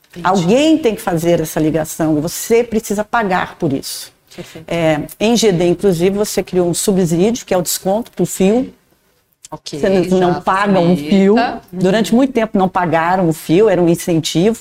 Entendi. 0.09 0.25
Alguém 0.27 0.77
tem 0.77 0.95
que 0.95 1.01
fazer 1.01 1.39
essa 1.39 1.59
ligação 1.59 2.18
e 2.18 2.21
você 2.21 2.63
precisa 2.63 3.03
pagar 3.03 3.56
por 3.57 3.73
isso. 3.73 4.12
É, 4.68 5.01
em 5.19 5.35
GD, 5.35 5.69
inclusive, 5.69 6.15
você 6.18 6.44
criou 6.44 6.69
um 6.69 6.73
subsídio, 6.73 7.45
que 7.45 7.53
é 7.53 7.57
o 7.57 7.62
desconto 7.62 8.12
para 8.12 8.23
o 8.23 8.25
fio, 8.25 8.73
Okay, 9.49 9.79
Você 9.79 10.15
não, 10.15 10.41
pagam 10.41 10.94
o 10.94 10.97
fio. 10.97 11.35
Uhum. 11.35 11.59
Durante 11.71 12.13
muito 12.13 12.33
tempo 12.33 12.57
não 12.57 12.67
pagaram 12.67 13.29
o 13.29 13.33
fio, 13.33 13.69
era 13.69 13.81
um 13.81 13.88
incentivo. 13.88 14.59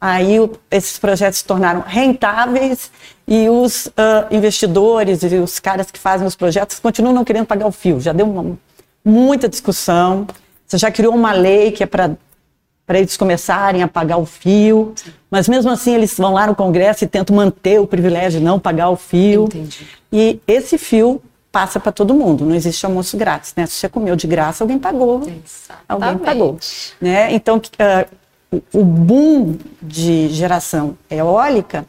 Aí 0.00 0.38
o, 0.40 0.50
esses 0.70 0.98
projetos 0.98 1.38
se 1.38 1.44
tornaram 1.44 1.82
rentáveis 1.86 2.90
e 3.26 3.48
os 3.48 3.86
uh, 3.86 3.90
investidores 4.30 5.22
e 5.22 5.36
os 5.36 5.58
caras 5.58 5.90
que 5.90 5.98
fazem 5.98 6.26
os 6.26 6.34
projetos 6.34 6.78
continuam 6.78 7.14
não 7.14 7.24
querendo 7.24 7.46
pagar 7.46 7.66
o 7.66 7.72
fio. 7.72 8.00
Já 8.00 8.12
deu 8.12 8.28
uma, 8.28 8.58
muita 9.04 9.48
discussão. 9.48 10.26
Você 10.66 10.78
já 10.78 10.90
criou 10.90 11.14
uma 11.14 11.32
lei 11.32 11.70
que 11.70 11.82
é 11.82 11.86
para 11.86 12.16
para 12.86 12.98
eles 12.98 13.16
começarem 13.16 13.82
a 13.82 13.88
pagar 13.88 14.18
o 14.18 14.26
fio, 14.26 14.92
mas 15.30 15.48
mesmo 15.48 15.70
assim 15.70 15.94
eles 15.94 16.14
vão 16.18 16.34
lá 16.34 16.46
no 16.46 16.54
Congresso 16.54 17.02
e 17.02 17.06
tentam 17.06 17.34
manter 17.34 17.80
o 17.80 17.86
privilégio 17.86 18.40
de 18.40 18.44
não 18.44 18.60
pagar 18.60 18.90
o 18.90 18.96
fio. 18.96 19.44
Entendi. 19.44 19.86
E 20.12 20.38
esse 20.46 20.76
fio 20.76 21.22
passa 21.54 21.78
para 21.78 21.92
todo 21.92 22.12
mundo, 22.12 22.44
não 22.44 22.52
existe 22.52 22.84
almoço 22.84 23.16
grátis, 23.16 23.54
né? 23.56 23.64
Se 23.64 23.74
você 23.74 23.88
comeu 23.88 24.16
de 24.16 24.26
graça, 24.26 24.64
alguém 24.64 24.76
pagou. 24.76 25.20
Exatamente. 25.20 25.84
Alguém 25.88 26.18
pagou, 26.18 26.58
né? 27.00 27.32
Então, 27.32 27.58
uh, 27.58 28.58
o 28.72 28.82
boom 28.82 29.56
de 29.80 30.30
geração 30.30 30.98
eólica 31.08 31.86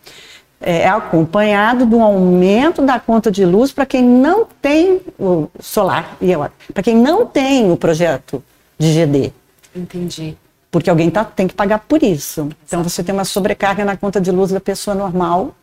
é 0.62 0.88
acompanhado 0.88 1.84
de 1.88 1.96
um 1.96 2.04
aumento 2.04 2.84
da 2.84 3.00
conta 3.00 3.32
de 3.32 3.44
luz 3.44 3.72
para 3.72 3.88
quem 3.88 4.04
não 4.04 4.48
tem 4.62 5.02
o 5.20 5.50
solar 5.60 6.16
e 6.22 6.32
eólica, 6.32 6.56
para 6.72 6.84
quem 6.84 6.96
não 6.96 7.26
tem 7.26 7.72
o 7.72 7.76
projeto 7.76 8.44
de 8.78 8.94
GD. 8.94 9.34
Entendi. 9.76 10.38
Porque 10.70 10.92
alguém 10.92 11.10
tá, 11.10 11.26
tem 11.26 11.48
que 11.48 11.56
pagar 11.56 11.80
por 11.80 12.04
isso. 12.04 12.42
Exato. 12.42 12.56
Então 12.68 12.84
você 12.84 13.04
tem 13.04 13.16
uma 13.16 13.26
sobrecarga 13.26 13.84
na 13.84 13.98
conta 13.98 14.22
de 14.22 14.30
luz 14.30 14.52
da 14.52 14.60
pessoa 14.60 14.94
normal, 14.94 15.56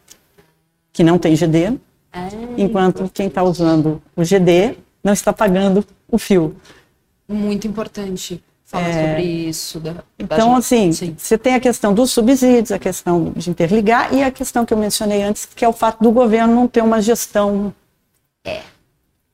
que 0.92 1.04
não 1.04 1.18
tem 1.18 1.36
GD, 1.36 1.78
ah, 2.12 2.28
enquanto 2.56 3.10
quem 3.12 3.26
está 3.26 3.42
usando 3.42 4.02
o 4.14 4.22
GD 4.22 4.76
não 5.02 5.12
está 5.12 5.32
pagando 5.32 5.84
o 6.08 6.18
fio. 6.18 6.54
Muito 7.28 7.66
importante 7.66 8.42
falar 8.72 8.88
é, 8.88 9.08
sobre 9.08 9.22
isso. 9.22 9.80
Da, 9.80 9.94
então, 10.18 10.52
da 10.52 10.58
assim, 10.58 10.92
Sim. 10.92 11.14
você 11.16 11.36
tem 11.36 11.54
a 11.54 11.60
questão 11.60 11.92
dos 11.92 12.10
subsídios, 12.10 12.72
a 12.72 12.78
questão 12.78 13.32
de 13.36 13.50
interligar 13.50 14.12
e 14.14 14.22
a 14.22 14.30
questão 14.30 14.64
que 14.64 14.72
eu 14.72 14.78
mencionei 14.78 15.22
antes, 15.22 15.46
que 15.46 15.64
é 15.64 15.68
o 15.68 15.72
fato 15.72 16.02
do 16.02 16.10
governo 16.10 16.54
não 16.54 16.66
ter 16.66 16.82
uma 16.82 17.00
gestão. 17.00 17.74
É. 18.44 18.62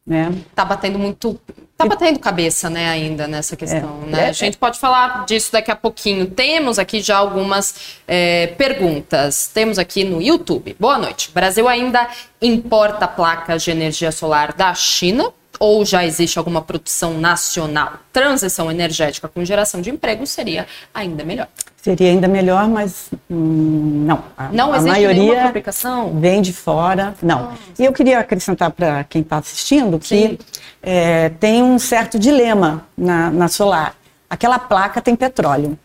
Né? 0.08 0.34
Tá 0.54 0.64
batendo 0.64 0.98
muito 0.98 1.38
Tá 1.78 1.86
batendo 1.86 2.18
cabeça, 2.18 2.68
né, 2.68 2.88
ainda 2.88 3.28
nessa 3.28 3.54
questão, 3.54 4.00
é, 4.02 4.06
né? 4.10 4.24
É, 4.24 4.28
a 4.30 4.32
gente 4.32 4.58
pode 4.58 4.80
falar 4.80 5.24
disso 5.26 5.52
daqui 5.52 5.70
a 5.70 5.76
pouquinho. 5.76 6.26
Temos 6.26 6.76
aqui 6.76 7.00
já 7.00 7.16
algumas 7.16 7.94
é, 8.04 8.48
perguntas. 8.48 9.48
Temos 9.54 9.78
aqui 9.78 10.02
no 10.02 10.20
YouTube. 10.20 10.74
Boa 10.76 10.98
noite. 10.98 11.28
O 11.28 11.32
Brasil 11.32 11.68
ainda 11.68 12.08
importa 12.42 13.06
placas 13.06 13.62
de 13.62 13.70
energia 13.70 14.10
solar 14.10 14.54
da 14.54 14.74
China 14.74 15.32
ou 15.58 15.84
já 15.84 16.04
existe 16.04 16.38
alguma 16.38 16.62
produção 16.62 17.18
nacional? 17.18 17.94
Transição 18.12 18.70
energética 18.70 19.28
com 19.28 19.44
geração 19.44 19.80
de 19.80 19.90
emprego 19.90 20.26
seria 20.26 20.66
ainda 20.92 21.24
melhor. 21.24 21.48
Seria 21.80 22.10
ainda 22.10 22.28
melhor, 22.28 22.68
mas 22.68 23.08
hum, 23.30 24.04
não. 24.04 24.24
A, 24.36 24.48
não 24.52 24.72
a 24.72 24.80
maioria 24.80 25.42
fabricação? 25.42 26.18
vem 26.20 26.42
de 26.42 26.52
fora, 26.52 27.14
não. 27.22 27.42
Nossa. 27.42 27.58
E 27.78 27.84
eu 27.84 27.92
queria 27.92 28.18
acrescentar 28.18 28.70
para 28.70 29.04
quem 29.04 29.22
está 29.22 29.38
assistindo 29.38 29.98
que 29.98 30.38
é, 30.82 31.30
tem 31.40 31.62
um 31.62 31.78
certo 31.78 32.18
dilema 32.18 32.86
na, 32.96 33.30
na 33.30 33.48
solar. 33.48 33.94
Aquela 34.28 34.58
placa 34.58 35.00
tem 35.00 35.16
petróleo. 35.16 35.78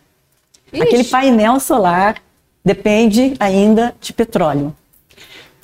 Ixi. 0.72 0.82
Aquele 0.82 1.04
painel 1.04 1.60
solar 1.60 2.16
depende 2.64 3.34
ainda 3.38 3.94
de 4.00 4.12
petróleo. 4.12 4.74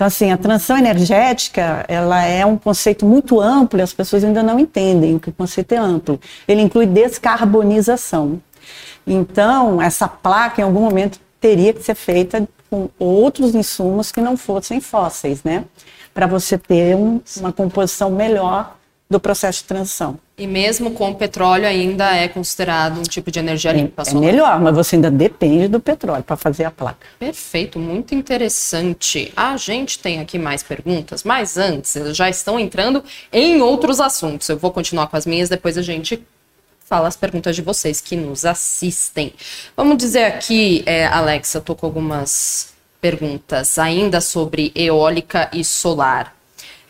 Então, 0.00 0.06
assim, 0.06 0.32
a 0.32 0.38
transição 0.38 0.78
energética, 0.78 1.84
ela 1.86 2.24
é 2.24 2.46
um 2.46 2.56
conceito 2.56 3.04
muito 3.04 3.38
amplo 3.38 3.78
e 3.78 3.82
as 3.82 3.92
pessoas 3.92 4.24
ainda 4.24 4.42
não 4.42 4.58
entendem 4.58 5.18
que 5.18 5.28
o 5.28 5.32
conceito 5.32 5.72
é 5.72 5.76
amplo. 5.76 6.18
Ele 6.48 6.62
inclui 6.62 6.86
descarbonização. 6.86 8.40
Então, 9.06 9.82
essa 9.82 10.08
placa, 10.08 10.62
em 10.62 10.64
algum 10.64 10.80
momento, 10.80 11.20
teria 11.38 11.74
que 11.74 11.82
ser 11.82 11.94
feita 11.94 12.48
com 12.70 12.88
outros 12.98 13.54
insumos 13.54 14.10
que 14.10 14.22
não 14.22 14.38
fossem 14.38 14.80
fósseis, 14.80 15.44
né? 15.44 15.66
Para 16.14 16.26
você 16.26 16.56
ter 16.56 16.96
um, 16.96 17.20
uma 17.36 17.52
composição 17.52 18.10
melhor 18.10 18.78
do 19.10 19.20
processo 19.20 19.58
de 19.58 19.64
transição. 19.64 20.18
E 20.40 20.46
mesmo 20.46 20.92
com 20.92 21.10
o 21.10 21.14
petróleo 21.14 21.66
ainda 21.66 22.16
é 22.16 22.26
considerado 22.26 22.98
um 22.98 23.02
tipo 23.02 23.30
de 23.30 23.38
energia 23.38 23.72
limpa? 23.72 24.04
É, 24.06 24.10
é 24.10 24.14
melhor, 24.14 24.58
mas 24.58 24.74
você 24.74 24.96
ainda 24.96 25.10
depende 25.10 25.68
do 25.68 25.78
petróleo 25.78 26.22
para 26.22 26.34
fazer 26.34 26.64
a 26.64 26.70
placa. 26.70 27.06
Perfeito, 27.18 27.78
muito 27.78 28.14
interessante. 28.14 29.30
A 29.36 29.58
gente 29.58 29.98
tem 29.98 30.18
aqui 30.18 30.38
mais 30.38 30.62
perguntas, 30.62 31.24
mas 31.24 31.58
antes, 31.58 31.94
já 32.16 32.30
estão 32.30 32.58
entrando 32.58 33.04
em 33.30 33.60
outros 33.60 34.00
assuntos. 34.00 34.48
Eu 34.48 34.56
vou 34.56 34.70
continuar 34.70 35.08
com 35.08 35.16
as 35.18 35.26
minhas, 35.26 35.50
depois 35.50 35.76
a 35.76 35.82
gente 35.82 36.26
fala 36.86 37.06
as 37.06 37.16
perguntas 37.16 37.54
de 37.54 37.60
vocês 37.60 38.00
que 38.00 38.16
nos 38.16 38.46
assistem. 38.46 39.34
Vamos 39.76 39.98
dizer 39.98 40.24
aqui, 40.24 40.82
é, 40.86 41.06
Alexa, 41.06 41.58
eu 41.58 41.62
tô 41.62 41.74
com 41.74 41.84
algumas 41.84 42.72
perguntas 42.98 43.78
ainda 43.78 44.22
sobre 44.22 44.72
eólica 44.74 45.50
e 45.52 45.62
solar. 45.62 46.39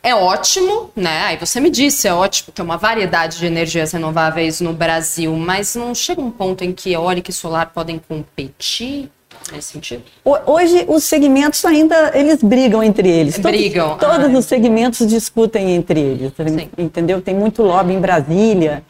É 0.03 0.15
ótimo, 0.15 0.91
né? 0.97 1.25
Aí 1.25 1.37
você 1.37 1.61
me 1.61 1.69
disse, 1.69 2.09
é 2.09 2.15
ótimo 2.15 2.53
ter 2.53 2.63
uma 2.63 2.79
variedade 2.79 3.39
de 3.39 3.47
energias 3.47 3.93
renováveis 3.93 4.61
no 4.61 4.73
Brasil, 4.73 5.35
mas 5.37 5.75
não 5.75 5.95
chega 5.95 6.21
um 6.21 6.31
ponto 6.31 6.65
em 6.65 6.73
que 6.73 6.93
eólica 6.93 7.31
e 7.31 7.35
solar 7.35 7.71
podem 7.73 8.01
competir? 8.09 9.11
Nesse 9.53 9.73
sentido? 9.73 10.03
Hoje 10.25 10.85
os 10.87 11.05
segmentos 11.05 11.65
ainda 11.65 12.13
eles 12.15 12.43
brigam 12.43 12.83
entre 12.83 13.09
eles. 13.09 13.39
Brigam. 13.39 13.97
Todos, 13.97 14.17
todos 14.17 14.35
ah, 14.35 14.39
os 14.39 14.45
segmentos 14.45 15.07
discutem 15.07 15.75
entre 15.75 15.99
eles, 15.99 16.33
Sim. 16.37 16.69
entendeu? 16.77 17.21
Tem 17.21 17.35
muito 17.35 17.63
lobby 17.63 17.95
em 17.95 18.01
Brasília 18.01 18.83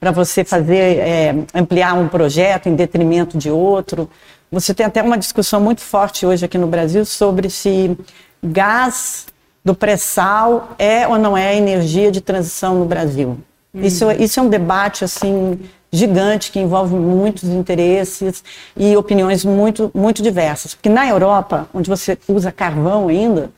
para 0.00 0.10
você 0.10 0.44
fazer 0.44 0.98
é, 0.98 1.34
ampliar 1.54 1.94
um 1.94 2.08
projeto 2.08 2.68
em 2.68 2.74
detrimento 2.74 3.38
de 3.38 3.50
outro. 3.50 4.10
Você 4.50 4.74
tem 4.74 4.84
até 4.84 5.00
uma 5.02 5.16
discussão 5.16 5.60
muito 5.60 5.80
forte 5.80 6.26
hoje 6.26 6.44
aqui 6.44 6.58
no 6.58 6.66
Brasil 6.66 7.04
sobre 7.04 7.48
se 7.48 7.96
gás 8.42 9.26
do 9.64 9.74
pré-sal 9.74 10.74
é 10.78 11.06
ou 11.06 11.18
não 11.18 11.36
é 11.36 11.56
energia 11.56 12.10
de 12.10 12.20
transição 12.20 12.78
no 12.78 12.84
Brasil. 12.84 13.38
Uhum. 13.72 13.82
Isso, 13.82 14.10
isso 14.12 14.40
é 14.40 14.42
um 14.42 14.48
debate 14.48 15.04
assim 15.04 15.60
gigante 15.90 16.50
que 16.50 16.58
envolve 16.58 16.94
muitos 16.94 17.44
interesses 17.44 18.42
e 18.76 18.96
opiniões 18.96 19.44
muito, 19.44 19.90
muito 19.94 20.22
diversas. 20.22 20.74
Porque 20.74 20.88
na 20.88 21.06
Europa, 21.06 21.68
onde 21.72 21.88
você 21.88 22.18
usa 22.26 22.50
carvão 22.50 23.08
ainda, 23.08 23.50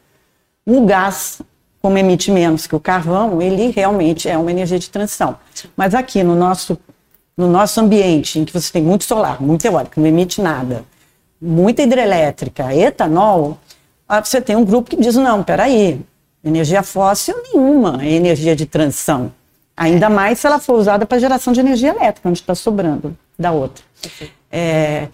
o 0.66 0.84
gás 0.84 1.40
como 1.84 1.98
emite 1.98 2.30
menos 2.30 2.66
que 2.66 2.74
o 2.74 2.80
carvão, 2.80 3.42
ele 3.42 3.70
realmente 3.70 4.26
é 4.26 4.38
uma 4.38 4.50
energia 4.50 4.78
de 4.78 4.88
transição. 4.88 5.36
Mas 5.76 5.94
aqui 5.94 6.22
no 6.22 6.34
nosso, 6.34 6.78
no 7.36 7.46
nosso 7.46 7.78
ambiente, 7.78 8.38
em 8.38 8.44
que 8.46 8.54
você 8.54 8.72
tem 8.72 8.82
muito 8.82 9.04
solar, 9.04 9.42
muito 9.42 9.66
eólico, 9.66 10.00
não 10.00 10.06
emite 10.06 10.40
nada, 10.40 10.82
muita 11.38 11.82
hidrelétrica, 11.82 12.74
etanol, 12.74 13.58
você 14.22 14.40
tem 14.40 14.56
um 14.56 14.64
grupo 14.64 14.90
que 14.90 14.96
diz, 14.96 15.14
não, 15.14 15.42
peraí, 15.42 16.00
energia 16.44 16.82
fóssil 16.82 17.34
nenhuma 17.42 17.98
é 18.02 18.10
energia 18.10 18.54
de 18.54 18.66
transição. 18.66 19.32
Ainda 19.76 20.08
mais 20.08 20.38
se 20.38 20.46
ela 20.46 20.58
for 20.58 20.78
usada 20.78 21.04
para 21.04 21.18
geração 21.18 21.52
de 21.52 21.60
energia 21.60 21.90
elétrica, 21.90 22.28
onde 22.28 22.38
está 22.38 22.54
sobrando 22.54 23.16
da 23.38 23.50
outra. 23.50 23.84
É, 24.50 25.08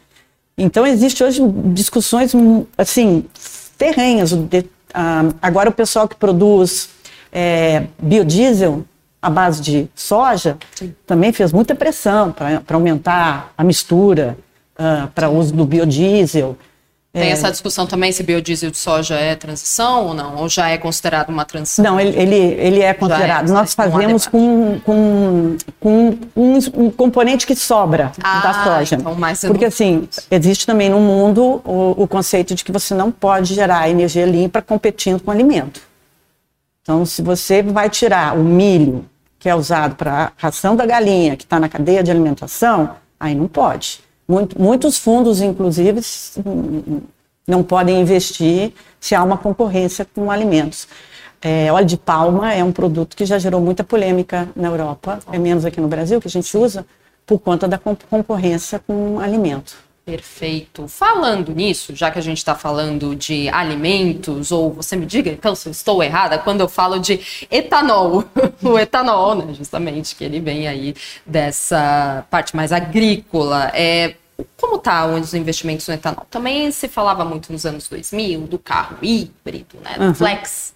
então, 0.56 0.86
existe 0.86 1.24
hoje 1.24 1.40
discussões, 1.72 2.32
assim, 2.76 3.24
ferrenhas, 3.34 4.32
ah, 4.92 5.28
agora 5.40 5.70
o 5.70 5.72
pessoal 5.72 6.06
que 6.06 6.14
produz 6.14 6.90
é, 7.32 7.84
biodiesel 7.98 8.84
à 9.22 9.28
base 9.28 9.60
de 9.60 9.88
soja 9.94 10.58
Sim. 10.74 10.94
também 11.06 11.32
fez 11.32 11.52
muita 11.52 11.74
pressão 11.74 12.32
para 12.32 12.76
aumentar 12.76 13.52
a 13.56 13.62
mistura 13.62 14.36
uh, 14.78 15.08
para 15.08 15.28
uso 15.28 15.52
do 15.52 15.64
biodiesel. 15.66 16.56
Tem 17.12 17.24
é... 17.24 17.30
essa 17.30 17.50
discussão 17.50 17.86
também 17.86 18.12
se 18.12 18.22
biodiesel 18.22 18.70
de 18.70 18.78
soja 18.78 19.16
é 19.16 19.34
transição 19.34 20.06
ou 20.06 20.14
não? 20.14 20.36
Ou 20.36 20.48
já 20.48 20.68
é 20.68 20.78
considerado 20.78 21.28
uma 21.28 21.44
transição? 21.44 21.84
Não, 21.84 21.98
ele, 21.98 22.16
ele, 22.16 22.36
ele 22.36 22.80
é 22.80 22.94
considerado. 22.94 23.48
É, 23.48 23.52
Nós 23.52 23.74
fazemos 23.74 24.28
com, 24.28 24.78
com, 24.84 25.56
com 25.80 26.18
um, 26.36 26.58
um, 26.76 26.90
componente 26.90 27.46
que 27.46 27.56
sobra 27.56 28.12
ah, 28.22 28.40
da 28.40 28.64
soja. 28.64 28.94
Então 28.94 29.14
mais 29.16 29.40
Porque 29.40 29.64
assim, 29.64 30.08
existe 30.30 30.64
também 30.64 30.88
no 30.88 31.00
mundo 31.00 31.60
o, 31.64 32.02
o 32.02 32.06
conceito 32.06 32.54
de 32.54 32.64
que 32.64 32.70
você 32.70 32.94
não 32.94 33.10
pode 33.10 33.54
gerar 33.54 33.88
energia 33.88 34.24
limpa 34.24 34.62
competindo 34.62 35.20
com 35.20 35.32
alimento. 35.32 35.80
Então, 36.82 37.04
se 37.04 37.22
você 37.22 37.62
vai 37.62 37.90
tirar 37.90 38.36
o 38.36 38.42
milho 38.42 39.04
que 39.38 39.48
é 39.48 39.54
usado 39.54 39.96
para 39.96 40.12
a 40.12 40.32
ração 40.36 40.76
da 40.76 40.86
galinha, 40.86 41.36
que 41.36 41.44
está 41.44 41.58
na 41.58 41.68
cadeia 41.68 42.02
de 42.02 42.10
alimentação, 42.10 42.96
aí 43.18 43.34
não 43.34 43.48
pode. 43.48 44.00
Muito, 44.30 44.62
muitos 44.62 44.96
fundos, 44.96 45.40
inclusive, 45.40 46.00
não 47.48 47.64
podem 47.64 48.00
investir 48.00 48.72
se 49.00 49.12
há 49.12 49.24
uma 49.24 49.36
concorrência 49.36 50.06
com 50.14 50.30
alimentos. 50.30 50.86
É, 51.42 51.72
óleo 51.72 51.84
de 51.84 51.96
palma 51.96 52.54
é 52.54 52.62
um 52.62 52.70
produto 52.70 53.16
que 53.16 53.26
já 53.26 53.40
gerou 53.40 53.60
muita 53.60 53.82
polêmica 53.82 54.48
na 54.54 54.68
Europa, 54.68 55.18
é 55.32 55.38
menos 55.38 55.64
aqui 55.64 55.80
no 55.80 55.88
Brasil, 55.88 56.20
que 56.20 56.28
a 56.28 56.30
gente 56.30 56.56
usa, 56.56 56.86
por 57.26 57.40
conta 57.40 57.66
da 57.66 57.76
concorrência 57.76 58.78
com 58.78 59.18
alimento. 59.18 59.76
Perfeito. 60.10 60.88
Falando 60.88 61.54
nisso, 61.54 61.94
já 61.94 62.10
que 62.10 62.18
a 62.18 62.22
gente 62.22 62.38
está 62.38 62.54
falando 62.54 63.14
de 63.14 63.48
alimentos, 63.48 64.50
ou 64.50 64.72
você 64.72 64.96
me 64.96 65.06
diga 65.06 65.30
então 65.30 65.54
se 65.54 65.68
eu 65.68 65.70
estou 65.70 66.02
errada, 66.02 66.36
quando 66.36 66.60
eu 66.60 66.68
falo 66.68 66.98
de 66.98 67.20
etanol, 67.50 68.24
o 68.60 68.78
etanol, 68.78 69.36
né, 69.36 69.54
justamente, 69.54 70.16
que 70.16 70.24
ele 70.24 70.40
vem 70.40 70.66
aí 70.66 70.94
dessa 71.24 72.26
parte 72.28 72.56
mais 72.56 72.72
agrícola. 72.72 73.70
É, 73.72 74.16
como 74.56 74.78
tá 74.78 75.06
os 75.06 75.32
investimentos 75.32 75.86
no 75.86 75.94
etanol? 75.94 76.26
Também 76.28 76.70
se 76.72 76.88
falava 76.88 77.24
muito 77.24 77.52
nos 77.52 77.64
anos 77.64 77.88
2000 77.88 78.40
do 78.48 78.58
carro 78.58 78.96
híbrido, 79.00 79.78
né? 79.84 79.94
Do 79.96 80.04
uhum. 80.06 80.14
flex, 80.14 80.74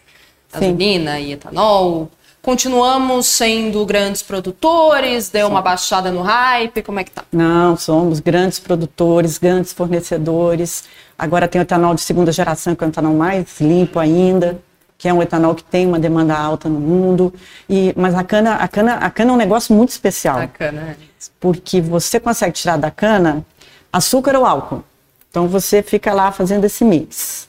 gasolina 0.53 1.19
e 1.19 1.33
etanol. 1.33 2.09
Continuamos 2.45 3.27
sendo 3.27 3.87
grandes 3.87 4.23
produtores? 4.23 5.31
Deu 5.31 5.49
uma 5.49 5.63
baixada 5.63 6.13
no 6.13 6.21
hype? 6.21 6.83
Como 6.83 7.01
é 7.01 7.05
que 7.05 7.11
tá? 7.11 7.25
Não, 7.33 7.75
somos 7.75 8.21
grandes 8.21 8.59
produtores, 8.59 9.39
grandes 9.39 9.73
fornecedores. 9.73 10.85
Agora 11.19 11.49
tem 11.49 11.59
o 11.59 11.63
etanol 11.63 11.95
de 11.95 12.03
segunda 12.03 12.31
geração, 12.31 12.75
que 12.75 12.85
é 12.85 12.87
o 12.87 12.91
etanol 12.91 13.15
mais 13.15 13.59
limpo 13.63 13.99
ainda, 13.99 14.61
que 14.99 15.09
é 15.09 15.15
um 15.15 15.23
etanol 15.23 15.55
que 15.55 15.65
tem 15.65 15.87
uma 15.87 15.99
demanda 15.99 16.37
alta 16.37 16.69
no 16.69 16.79
mundo. 16.79 17.33
E, 17.67 17.95
mas 17.97 18.15
a 18.15 18.23
cana, 18.23 18.57
a 18.57 18.69
cana, 18.69 18.97
a 18.97 19.11
cana 19.11 19.31
é 19.31 19.33
um 19.33 19.39
negócio 19.39 19.75
muito 19.75 19.89
especial. 19.89 20.39
A 20.39 20.47
cana, 20.47 20.83
é 20.83 20.97
Porque 21.41 21.81
você 21.81 22.21
consegue 22.21 22.53
tirar 22.53 22.77
da 22.77 22.91
cana 22.91 23.43
açúcar 23.91 24.37
ou 24.37 24.45
álcool. 24.45 24.85
Então 25.31 25.49
você 25.49 25.83
fica 25.83 26.13
lá 26.13 26.31
fazendo 26.31 26.65
esse 26.67 26.85
mix, 26.85 27.49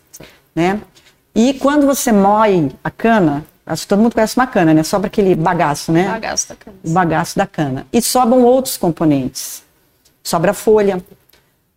né? 0.55 0.79
E 1.35 1.53
quando 1.55 1.85
você 1.85 2.13
moe 2.13 2.71
a 2.81 2.89
cana, 2.89 3.45
acho 3.65 3.83
que 3.83 3.87
todo 3.87 4.01
mundo 4.01 4.13
conhece 4.13 4.37
uma 4.37 4.47
cana, 4.47 4.73
né? 4.73 4.83
Sobra 4.83 5.07
aquele 5.07 5.35
bagaço, 5.35 5.91
né? 5.91 6.07
Bagaço 6.07 6.49
da 6.49 6.55
cana. 6.55 6.77
O 6.83 6.89
bagaço 6.89 7.37
da 7.37 7.47
cana. 7.47 7.87
E 7.91 8.01
sobram 8.01 8.43
outros 8.43 8.77
componentes. 8.77 9.63
Sobra 10.23 10.53
folha, 10.53 11.03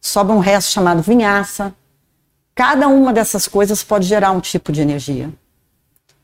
sobra 0.00 0.34
um 0.34 0.38
resto 0.38 0.72
chamado 0.72 1.02
vinhaça. 1.02 1.74
Cada 2.54 2.88
uma 2.88 3.12
dessas 3.12 3.46
coisas 3.46 3.82
pode 3.82 4.06
gerar 4.06 4.32
um 4.32 4.40
tipo 4.40 4.72
de 4.72 4.80
energia. 4.80 5.30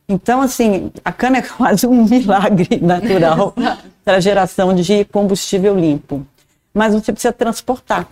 Então, 0.09 0.43
assim, 0.43 0.93
a 1.05 1.13
cana 1.13 1.39
é 1.39 1.43
quase 1.47 1.87
um 1.87 2.05
milagre 2.05 2.79
natural 2.81 3.55
para 4.05 4.17
a 4.17 4.21
geração 4.21 4.75
de 4.75 5.05
combustível 5.07 5.79
limpo. 5.79 6.27
Mas 6.73 6.93
você 6.93 7.13
precisa 7.13 7.33
transportar 7.33 8.09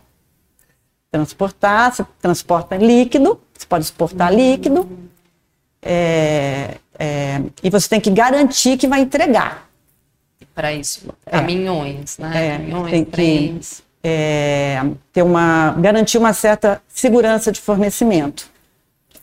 transportar, 1.13 1.93
você 1.93 2.07
transporta 2.23 2.75
líquido, 2.77 3.39
você 3.53 3.67
pode 3.67 3.85
exportar 3.85 4.35
líquido, 4.35 4.89
é, 5.83 6.79
é, 6.99 7.41
e 7.63 7.71
você 7.71 7.89
tem 7.89 8.01
que 8.01 8.11
garantir 8.11 8.77
que 8.77 8.87
vai 8.87 9.01
entregar. 9.01 9.69
Para 10.55 10.73
isso, 10.73 11.09
caminhões, 11.31 12.19
é, 12.19 12.23
né? 12.23 12.47
É, 12.47 12.59
caminhões, 12.59 12.91
tem 12.91 13.05
que 13.05 13.61
é, 14.03 14.83
ter 15.13 15.23
uma, 15.23 15.75
garantir 15.79 16.19
uma 16.19 16.33
certa 16.33 16.83
segurança 16.89 17.51
de 17.51 17.61
fornecimento. 17.61 18.51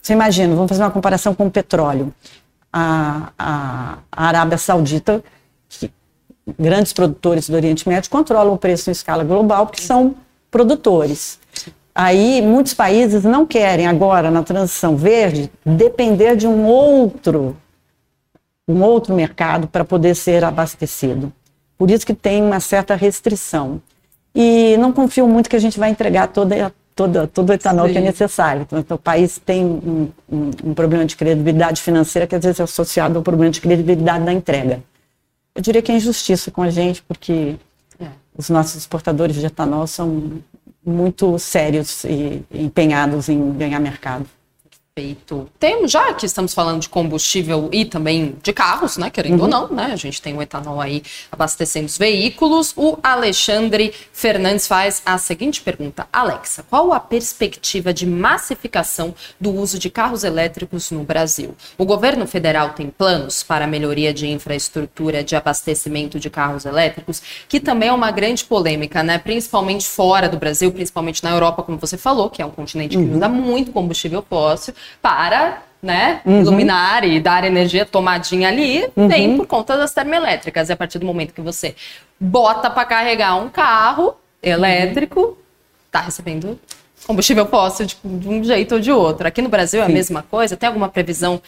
Você 0.02 0.14
imagina, 0.14 0.56
vamos 0.56 0.70
fazer 0.70 0.82
uma 0.82 0.92
comparação 0.92 1.36
com 1.36 1.48
o 1.48 1.52
petróleo. 1.52 2.14
A, 2.72 3.32
a, 3.38 3.98
a 4.12 4.26
Arábia 4.28 4.58
Saudita, 4.58 5.24
que, 5.68 5.92
grandes 6.58 6.94
produtores 6.94 7.50
do 7.50 7.56
Oriente 7.56 7.88
Médio, 7.88 8.10
controlam 8.10 8.54
o 8.54 8.58
preço 8.58 8.90
em 8.90 8.94
escala 8.94 9.24
global, 9.24 9.68
porque 9.68 9.82
são 9.82 10.16
produtores. 10.50 11.40
Aí, 12.02 12.42
muitos 12.42 12.74
países 12.74 13.26
não 13.26 13.46
querem 13.46 13.86
agora, 13.86 14.32
na 14.32 14.42
transição 14.42 14.96
verde, 14.96 15.52
depender 15.66 16.34
de 16.38 16.48
um 16.48 16.66
outro, 16.66 17.58
um 18.66 18.82
outro 18.82 19.14
mercado 19.14 19.68
para 19.68 19.84
poder 19.84 20.16
ser 20.16 20.46
abastecido. 20.46 21.30
Por 21.78 21.92
isso 21.92 22.06
que 22.06 22.14
tem 22.14 22.42
uma 22.42 22.62
certa 22.62 22.96
restrição. 22.96 23.82
E 24.34 24.78
não 24.78 24.94
confio 24.94 25.28
muito 25.28 25.50
que 25.50 25.58
a 25.58 25.60
gente 25.60 25.78
vai 25.78 25.90
entregar 25.90 26.30
toda, 26.30 26.74
todo, 26.96 27.28
todo 27.28 27.50
o 27.50 27.54
etanol 27.54 27.88
Sim. 27.88 27.92
que 27.92 27.98
é 27.98 28.02
necessário. 28.02 28.62
Então, 28.62 28.80
então, 28.80 28.96
o 28.96 28.98
país 28.98 29.38
tem 29.38 29.66
um, 29.66 30.10
um, 30.32 30.52
um, 30.68 30.74
problema 30.74 31.04
de 31.04 31.18
credibilidade 31.18 31.82
financeira 31.82 32.26
que 32.26 32.34
às 32.34 32.42
vezes 32.42 32.62
é 32.62 32.64
associado 32.64 33.18
ao 33.18 33.24
problema 33.24 33.52
de 33.52 33.60
credibilidade 33.60 34.24
da 34.24 34.32
entrega. 34.32 34.82
Eu 35.54 35.62
diria 35.62 35.82
que 35.82 35.92
é 35.92 35.96
injustiça 35.96 36.50
com 36.50 36.62
a 36.62 36.70
gente, 36.70 37.04
porque 37.04 37.58
é. 38.00 38.08
os 38.38 38.50
nossos 38.50 38.78
exportadores 38.78 39.36
de 39.36 39.46
etanol 39.46 39.86
são 39.86 40.40
muito 40.90 41.38
sérios 41.40 42.04
e 42.04 42.44
empenhados 42.52 43.30
em 43.30 43.54
ganhar 43.54 43.80
mercado. 43.80 44.26
Temos, 45.60 45.92
já 45.92 46.14
que 46.14 46.26
estamos 46.26 46.54
falando 46.54 46.82
de 46.82 46.90
combustível 46.90 47.70
e 47.72 47.86
também 47.86 48.36
de 48.42 48.54
carros, 48.54 48.98
né? 48.98 49.10
Querendo 49.10 49.38
uhum. 49.38 49.44
ou 49.44 49.48
não, 49.48 49.68
né? 49.70 49.90
A 49.92 49.96
gente 49.96 50.22
tem 50.22 50.36
o 50.36 50.42
etanol 50.42 50.80
aí 50.82 51.04
abastecendo 51.32 51.86
os 51.86 51.98
veículos. 51.98 52.74
O 52.76 52.98
Alexandre 53.02 53.94
Fernandes 54.12 54.68
faz 54.68 55.02
a 55.06 55.18
seguinte 55.18 55.62
pergunta: 55.62 56.08
Alexa, 56.12 56.64
qual 56.70 56.94
a 56.94 57.00
perspectiva 57.00 57.94
de 57.94 58.06
massificação 58.06 59.14
do 59.40 59.52
uso 59.52 59.80
de 59.80 59.90
carros 59.90 60.24
elétricos 60.24 60.92
no 60.92 61.04
Brasil? 61.04 61.56
O 61.78 61.86
governo 61.86 62.28
federal 62.28 62.70
tem 62.70 62.90
planos 62.90 63.44
para 63.44 63.66
a 63.66 63.68
melhoria 63.68 64.14
de 64.14 64.28
infraestrutura 64.28 65.24
de 65.24 65.36
abastecimento 65.36 66.20
de 66.20 66.30
carros 66.30 66.66
elétricos, 66.66 67.22
que 67.48 67.60
também 67.60 67.90
é 67.90 67.94
uma 67.94 68.12
grande 68.12 68.44
polêmica, 68.44 69.04
né? 69.04 69.18
Principalmente 69.18 69.88
fora 69.88 70.28
do 70.28 70.38
Brasil, 70.38 70.72
principalmente 70.72 71.24
na 71.24 71.32
Europa, 71.32 71.64
como 71.64 71.78
você 71.78 71.98
falou, 71.98 72.30
que 72.30 72.42
é 72.42 72.46
um 72.46 72.52
continente 72.52 72.98
que 72.98 73.04
uhum. 73.04 73.18
usa 73.18 73.30
muito 73.30 73.72
combustível 73.72 74.26
fóssil 74.28 74.74
para 75.02 75.64
né, 75.82 76.22
uhum. 76.26 76.42
iluminar 76.42 77.06
e 77.06 77.20
dar 77.20 77.44
energia 77.44 77.86
tomadinha 77.86 78.50
ali, 78.50 78.86
uhum. 78.96 79.08
tem 79.08 79.38
por 79.38 79.48
conta 79.48 79.78
das 79.78 79.94
termoelétricas. 79.94 80.70
E 80.70 80.74
a 80.74 80.78
partir 80.78 81.00
do 81.00 81.06
momento 81.06 81.34
que 81.34 81.42
você 81.42 81.76
bota 82.20 82.70
para 82.70 82.86
carregar 82.86 83.36
um 83.36 83.50
carro 83.50 84.16
elétrico, 84.44 85.22
uhum. 85.22 85.36
tá 85.90 86.02
recebendo 86.02 86.60
combustível 87.08 87.46
fóssil 87.46 87.86
de, 87.86 87.98
de, 88.04 88.28
um 88.28 88.44
jeito 88.44 88.76
ou 88.76 88.82
de 88.82 88.92
outro. 88.92 89.28
Aqui 89.28 89.42
no 89.42 89.50
Brasil 89.50 89.82
é 89.82 89.86
a 89.86 89.90
mesma 89.90 90.22
coisa? 90.22 90.58
Tem 90.58 90.68
alguma 90.68 90.90
previsão 90.90 91.42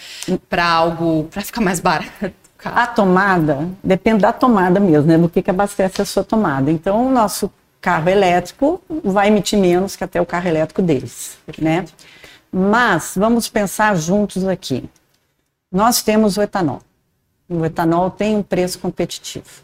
para 0.49 0.65
algo 0.65 1.25
para 1.25 1.41
ficar 1.41 1.61
mais 1.61 1.79
barato? 1.79 2.31
A 2.63 2.85
tomada 2.85 3.67
depende 3.83 4.21
da 4.21 4.31
tomada 4.31 4.79
mesmo, 4.79 5.07
né? 5.07 5.17
Do 5.17 5.27
que, 5.27 5.41
que 5.41 5.49
abastece 5.49 6.01
a 6.01 6.05
sua 6.05 6.23
tomada. 6.23 6.71
Então, 6.71 7.07
o 7.07 7.11
nosso 7.11 7.51
carro 7.81 8.07
elétrico 8.07 8.79
vai 9.03 9.29
emitir 9.29 9.57
menos 9.57 9.95
que 9.95 10.03
até 10.03 10.21
o 10.21 10.25
carro 10.25 10.47
elétrico 10.47 10.81
deles, 10.81 11.37
né? 11.57 11.85
Mas 12.51 13.13
vamos 13.15 13.47
pensar 13.47 13.95
juntos 13.95 14.45
aqui. 14.45 14.89
Nós 15.71 16.03
temos 16.03 16.35
o 16.37 16.41
etanol. 16.41 16.81
O 17.47 17.65
etanol 17.65 18.11
tem 18.11 18.35
um 18.35 18.43
preço 18.43 18.79
competitivo. 18.79 19.63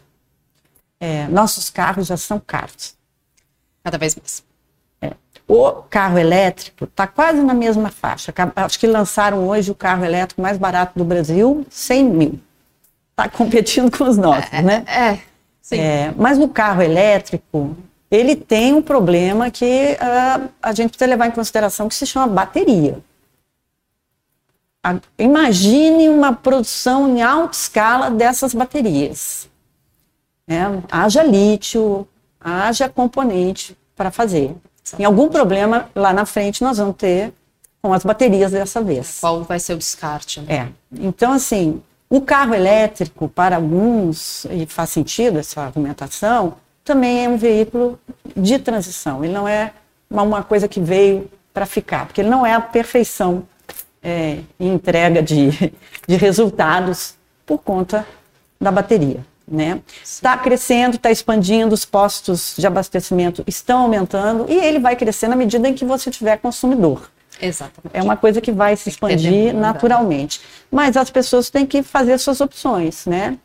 É, 0.98 1.28
nossos 1.28 1.68
carros 1.68 2.06
já 2.06 2.16
são 2.16 2.40
caros. 2.40 2.96
Cada 3.84 3.98
vez 3.98 4.16
mais. 4.16 4.42
É. 5.00 5.12
O 5.46 5.72
carro 5.82 6.18
elétrico 6.18 6.84
está 6.84 7.06
quase 7.06 7.40
na 7.42 7.54
mesma 7.54 7.90
faixa. 7.90 8.32
Acho 8.56 8.78
que 8.78 8.86
lançaram 8.86 9.46
hoje 9.46 9.70
o 9.70 9.74
carro 9.74 10.04
elétrico 10.04 10.40
mais 10.40 10.56
barato 10.56 10.98
do 10.98 11.04
Brasil, 11.04 11.66
100 11.68 12.04
mil. 12.04 12.40
Está 13.10 13.28
competindo 13.28 13.90
com 13.96 14.04
os 14.04 14.16
nossos, 14.16 14.52
é, 14.52 14.62
né? 14.62 14.84
É, 14.86 15.18
sim. 15.60 15.78
É, 15.78 16.14
mas 16.16 16.38
o 16.38 16.48
carro 16.48 16.82
elétrico, 16.82 17.76
ele 18.10 18.34
tem 18.34 18.74
um 18.74 18.82
problema 18.82 19.50
que 19.50 19.96
uh, 20.00 20.48
a 20.62 20.72
gente 20.72 20.90
precisa 20.90 21.10
levar 21.10 21.26
em 21.26 21.30
consideração 21.30 21.88
que 21.88 21.94
se 21.94 22.06
chama 22.06 22.26
bateria. 22.26 22.98
A, 24.82 24.96
imagine 25.18 26.08
uma 26.08 26.32
produção 26.32 27.08
em 27.08 27.22
alta 27.22 27.56
escala 27.56 28.10
dessas 28.10 28.54
baterias. 28.54 29.48
É, 30.46 30.62
haja 30.90 31.22
lítio, 31.22 32.08
haja 32.40 32.88
componente 32.88 33.76
para 33.94 34.10
fazer. 34.10 34.54
Em 34.98 35.04
algum 35.04 35.28
problema 35.28 35.90
lá 35.94 36.12
na 36.12 36.24
frente 36.24 36.62
nós 36.62 36.78
vamos 36.78 36.96
ter 36.96 37.34
com 37.82 37.92
as 37.92 38.04
baterias 38.04 38.52
dessa 38.52 38.80
vez. 38.80 39.18
Qual 39.20 39.42
vai 39.42 39.60
ser 39.60 39.74
o 39.74 39.78
descarte? 39.78 40.40
Né? 40.40 40.54
É. 40.54 40.68
Então, 41.00 41.32
assim, 41.32 41.82
o 42.08 42.20
carro 42.20 42.54
elétrico, 42.54 43.28
para 43.28 43.56
alguns, 43.56 44.46
e 44.46 44.66
faz 44.66 44.90
sentido 44.90 45.38
essa 45.38 45.60
argumentação, 45.60 46.54
também 46.88 47.26
é 47.26 47.28
um 47.28 47.36
veículo 47.36 48.00
de 48.34 48.58
transição. 48.58 49.22
Ele 49.22 49.32
não 49.32 49.46
é 49.46 49.72
uma 50.10 50.42
coisa 50.42 50.66
que 50.66 50.80
veio 50.80 51.30
para 51.52 51.66
ficar, 51.66 52.06
porque 52.06 52.22
ele 52.22 52.30
não 52.30 52.46
é 52.46 52.54
a 52.54 52.60
perfeição 52.60 53.46
é, 54.02 54.38
em 54.58 54.72
entrega 54.72 55.22
de, 55.22 55.50
de 56.08 56.16
resultados 56.16 57.14
por 57.44 57.58
conta 57.58 58.06
da 58.58 58.72
bateria. 58.72 59.20
Né? 59.46 59.80
Está 60.02 60.36
crescendo, 60.36 60.96
está 60.96 61.10
expandindo, 61.10 61.74
os 61.74 61.84
postos 61.84 62.54
de 62.56 62.66
abastecimento 62.66 63.44
estão 63.46 63.80
aumentando 63.80 64.46
e 64.48 64.54
ele 64.54 64.78
vai 64.78 64.96
crescer 64.96 65.28
na 65.28 65.36
medida 65.36 65.68
em 65.68 65.74
que 65.74 65.84
você 65.84 66.10
tiver 66.10 66.38
consumidor. 66.38 67.10
Exatamente. 67.40 67.94
É 67.94 68.02
uma 68.02 68.16
coisa 68.16 68.40
que 68.40 68.50
vai 68.50 68.76
se 68.76 68.88
expandir 68.88 69.54
naturalmente. 69.54 70.40
Mas 70.70 70.96
as 70.96 71.10
pessoas 71.10 71.50
têm 71.50 71.66
que 71.66 71.82
fazer 71.82 72.18
suas 72.18 72.40
opções, 72.40 73.06
né? 73.06 73.38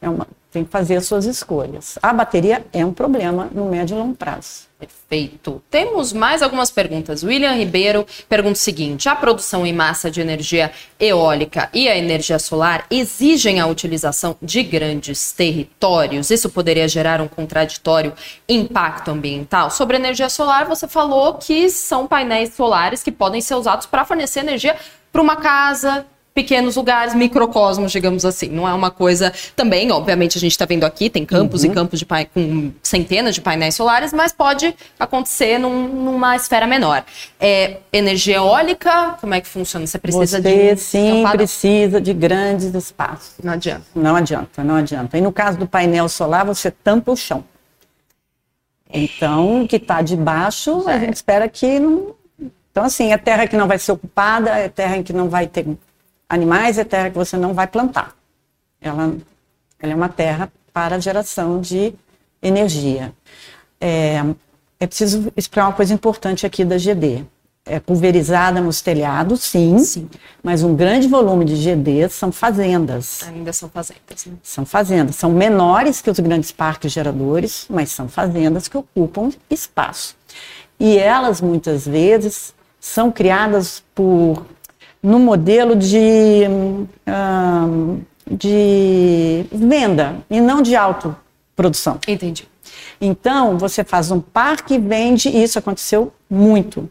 É 0.00 0.10
uma, 0.10 0.26
tem 0.56 0.64
que 0.64 0.70
fazer 0.70 0.96
as 0.96 1.06
suas 1.06 1.26
escolhas. 1.26 1.98
A 2.02 2.14
bateria 2.14 2.64
é 2.72 2.82
um 2.82 2.92
problema 2.92 3.50
no 3.52 3.66
médio 3.66 3.94
e 3.94 3.98
longo 3.98 4.14
prazo. 4.14 4.64
Perfeito. 4.78 5.62
Temos 5.70 6.14
mais 6.14 6.42
algumas 6.42 6.70
perguntas. 6.70 7.22
William 7.22 7.52
Ribeiro 7.52 8.06
pergunta 8.26 8.54
o 8.54 8.56
seguinte: 8.56 9.06
a 9.06 9.14
produção 9.14 9.66
em 9.66 9.72
massa 9.72 10.10
de 10.10 10.20
energia 10.20 10.70
eólica 10.98 11.68
e 11.74 11.88
a 11.88 11.96
energia 11.96 12.38
solar 12.38 12.86
exigem 12.90 13.60
a 13.60 13.66
utilização 13.66 14.34
de 14.40 14.62
grandes 14.62 15.30
territórios? 15.32 16.30
Isso 16.30 16.48
poderia 16.48 16.88
gerar 16.88 17.20
um 17.20 17.28
contraditório 17.28 18.14
impacto 18.48 19.10
ambiental? 19.10 19.70
Sobre 19.70 19.96
energia 19.96 20.30
solar, 20.30 20.66
você 20.66 20.88
falou 20.88 21.34
que 21.34 21.68
são 21.68 22.06
painéis 22.06 22.54
solares 22.54 23.02
que 23.02 23.12
podem 23.12 23.42
ser 23.42 23.56
usados 23.56 23.86
para 23.86 24.06
fornecer 24.06 24.40
energia 24.40 24.76
para 25.12 25.22
uma 25.22 25.36
casa, 25.36 26.06
pequenos 26.36 26.76
lugares, 26.76 27.14
microcosmos, 27.14 27.90
digamos 27.90 28.26
assim. 28.26 28.48
Não 28.48 28.68
é 28.68 28.74
uma 28.74 28.90
coisa. 28.90 29.32
Também, 29.56 29.90
obviamente, 29.90 30.36
a 30.36 30.40
gente 30.40 30.50
está 30.52 30.66
vendo 30.66 30.84
aqui, 30.84 31.08
tem 31.08 31.24
campos 31.24 31.64
uhum. 31.64 31.70
e 31.70 31.74
campos 31.74 31.98
de 31.98 32.06
com 32.34 32.72
centenas 32.82 33.34
de 33.34 33.40
painéis 33.40 33.74
solares, 33.74 34.12
mas 34.12 34.32
pode 34.32 34.76
acontecer 35.00 35.56
num, 35.58 35.88
numa 35.88 36.36
esfera 36.36 36.66
menor. 36.66 37.02
É, 37.40 37.78
energia 37.90 38.36
eólica, 38.36 39.16
como 39.18 39.32
é 39.32 39.40
que 39.40 39.48
funciona? 39.48 39.86
Você 39.86 39.98
precisa 39.98 40.42
Você, 40.42 40.74
de. 40.74 40.76
Sim, 40.76 41.24
precisa 41.32 42.00
de 42.02 42.12
grandes 42.12 42.74
espaços. 42.74 43.32
Não 43.42 43.54
adianta. 43.54 43.86
Não 43.94 44.14
adianta, 44.14 44.62
não 44.62 44.74
adianta. 44.76 45.16
E 45.16 45.22
no 45.22 45.32
caso 45.32 45.56
do 45.56 45.66
painel 45.66 46.06
solar, 46.06 46.44
você 46.44 46.70
tampa 46.70 47.10
o 47.12 47.16
chão. 47.16 47.42
Então, 48.92 49.62
o 49.62 49.68
que 49.68 49.76
está 49.76 50.02
debaixo, 50.02 50.86
a 50.86 50.98
gente 50.98 51.14
espera 51.14 51.48
que 51.48 51.80
não. 51.80 52.14
Então, 52.70 52.84
assim, 52.84 53.10
é 53.10 53.16
terra 53.16 53.46
que 53.46 53.56
não 53.56 53.66
vai 53.66 53.78
ser 53.78 53.92
ocupada, 53.92 54.50
é 54.50 54.68
terra 54.68 54.98
em 54.98 55.02
que 55.02 55.14
não 55.14 55.30
vai 55.30 55.46
ter 55.46 55.66
animais 56.28 56.78
é 56.78 56.84
terra 56.84 57.10
que 57.10 57.16
você 57.16 57.36
não 57.36 57.54
vai 57.54 57.66
plantar. 57.66 58.14
Ela, 58.80 59.14
ela 59.80 59.92
é 59.92 59.94
uma 59.94 60.08
terra 60.08 60.52
para 60.72 60.98
geração 60.98 61.60
de 61.60 61.94
energia. 62.42 63.12
É, 63.80 64.22
é 64.78 64.86
preciso 64.86 65.32
explicar 65.36 65.66
uma 65.66 65.72
coisa 65.72 65.94
importante 65.94 66.46
aqui 66.46 66.64
da 66.64 66.76
GD. 66.76 67.24
É 67.68 67.80
pulverizada 67.80 68.60
nos 68.60 68.80
telhados, 68.80 69.40
sim, 69.40 69.76
sim, 69.80 70.08
mas 70.40 70.62
um 70.62 70.76
grande 70.76 71.08
volume 71.08 71.44
de 71.44 71.56
GD 71.56 72.08
são 72.10 72.30
fazendas. 72.30 73.24
Ainda 73.26 73.52
são 73.52 73.68
fazendas, 73.68 74.24
né? 74.24 74.34
São 74.40 74.64
fazendas. 74.64 75.16
São 75.16 75.32
menores 75.32 76.00
que 76.00 76.08
os 76.08 76.20
grandes 76.20 76.52
parques 76.52 76.92
geradores, 76.92 77.66
mas 77.68 77.90
são 77.90 78.08
fazendas 78.08 78.68
que 78.68 78.76
ocupam 78.76 79.30
espaço. 79.50 80.14
E 80.78 80.96
elas, 80.96 81.40
muitas 81.40 81.84
vezes, 81.88 82.54
são 82.78 83.10
criadas 83.10 83.82
por 83.92 84.46
no 85.02 85.18
modelo 85.18 85.76
de, 85.76 86.42
de 88.30 89.46
venda 89.52 90.16
e 90.28 90.40
não 90.40 90.62
de 90.62 90.74
autoprodução. 90.74 91.98
Entendi. 92.06 92.48
Então, 93.00 93.58
você 93.58 93.84
faz 93.84 94.10
um 94.10 94.20
parque 94.20 94.74
e 94.74 94.78
vende, 94.78 95.28
e 95.28 95.42
isso 95.42 95.58
aconteceu 95.58 96.12
muito, 96.28 96.90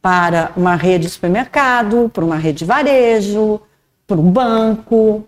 para 0.00 0.52
uma 0.56 0.76
rede 0.76 1.06
de 1.06 1.12
supermercado, 1.12 2.10
para 2.12 2.24
uma 2.24 2.36
rede 2.36 2.58
de 2.58 2.64
varejo, 2.64 3.60
para 4.06 4.18
um 4.18 4.30
banco, 4.30 5.26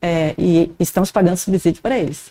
é, 0.00 0.34
e 0.36 0.72
estamos 0.78 1.10
pagando 1.10 1.36
subsídio 1.36 1.80
para 1.80 1.98
eles, 1.98 2.30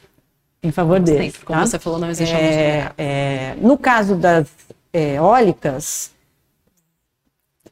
em 0.61 0.71
favor 0.71 0.99
deles. 0.99 1.37
Como 1.43 1.59
tá? 1.59 1.65
você 1.65 1.79
falou, 1.79 1.99
não 1.99 2.09
existe 2.09 2.35
é, 2.35 2.91
é, 2.97 3.55
No 3.59 3.77
caso 3.77 4.15
das 4.15 4.47
eólicas, 4.93 6.10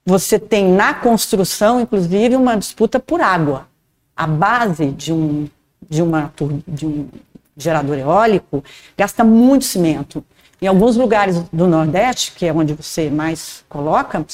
você 0.10 0.39
tem 0.39 0.67
na 0.67 0.93
construção, 0.93 1.80
inclusive, 1.80 2.36
uma 2.36 2.56
disputa 2.56 3.00
por 3.00 3.22
água. 3.22 3.67
A 4.15 4.26
base 4.26 4.88
de 4.88 5.13
um, 5.13 5.48
de 5.88 6.02
uma, 6.02 6.34
de 6.67 6.86
um 6.86 7.08
gerador 7.56 7.98
eólico 7.98 8.63
gasta 8.98 9.24
muito 9.24 9.65
cimento. 9.65 10.26
Em 10.62 10.67
alguns 10.67 10.98
lugares 10.98 11.41
do 11.54 11.67
Nordeste, 11.67 12.34
que 12.34 12.45
é 12.45 12.52
onde 12.52 12.74
você 12.74 13.10
mais 13.10 13.63
coloca, 13.69 14.26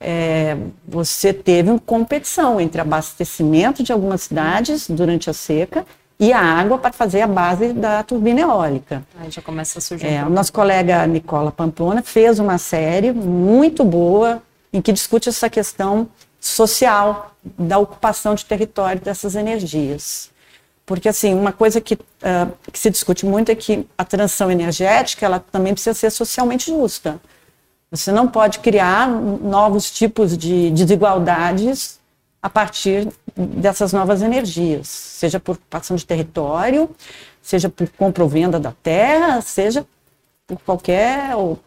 é, 0.00 0.56
você 0.88 1.32
teve 1.32 1.70
uma 1.70 1.78
competição 1.78 2.58
entre 2.58 2.80
abastecimento 2.80 3.82
de 3.82 3.92
algumas 3.92 4.22
cidades 4.22 4.88
durante 4.88 5.28
a 5.28 5.34
seca 5.34 5.84
e 6.18 6.32
a 6.32 6.40
água 6.40 6.78
para 6.78 6.92
fazer 6.92 7.20
a 7.20 7.26
base 7.26 7.72
da 7.72 8.02
turbina 8.02 8.40
eólica. 8.40 9.04
Aí 9.20 9.30
já 9.30 9.42
começa 9.42 9.78
a 9.78 9.82
surgir. 9.82 10.06
É, 10.06 10.24
o 10.24 10.30
nosso 10.30 10.52
colega 10.52 11.06
Nicola 11.06 11.52
Pamplona 11.52 12.02
fez 12.02 12.38
uma 12.38 12.58
série 12.58 13.12
muito 13.12 13.84
boa 13.84 14.42
em 14.72 14.80
que 14.80 14.92
discute 14.92 15.28
essa 15.28 15.50
questão 15.50 16.08
social 16.40 17.34
da 17.58 17.78
ocupação 17.78 18.34
de 18.34 18.44
território 18.44 19.00
dessas 19.00 19.34
energias. 19.34 20.30
Porque, 20.86 21.08
assim, 21.08 21.34
uma 21.34 21.52
coisa 21.52 21.80
que, 21.80 21.94
uh, 21.94 22.52
que 22.72 22.78
se 22.78 22.90
discute 22.90 23.24
muito 23.24 23.50
é 23.50 23.54
que 23.54 23.86
a 23.96 24.04
transição 24.04 24.50
energética 24.50 25.26
ela 25.26 25.38
também 25.38 25.72
precisa 25.72 25.94
ser 25.94 26.10
socialmente 26.10 26.70
justa. 26.70 27.20
Você 27.90 28.10
não 28.10 28.26
pode 28.26 28.60
criar 28.60 29.08
novos 29.08 29.90
tipos 29.90 30.36
de 30.36 30.70
desigualdades 30.70 31.98
a 32.42 32.48
partir 32.48 33.08
dessas 33.36 33.92
novas 33.92 34.22
energias, 34.22 34.88
seja 34.88 35.38
por 35.38 35.56
ocupação 35.56 35.96
de 35.96 36.06
território, 36.06 36.88
seja 37.42 37.68
por 37.68 37.88
compra 37.90 38.22
ou 38.22 38.28
venda 38.28 38.58
da 38.58 38.72
terra, 38.82 39.40
seja 39.42 39.86
por 40.46 40.58
qualquer, 40.62 41.36
ou, 41.36 41.58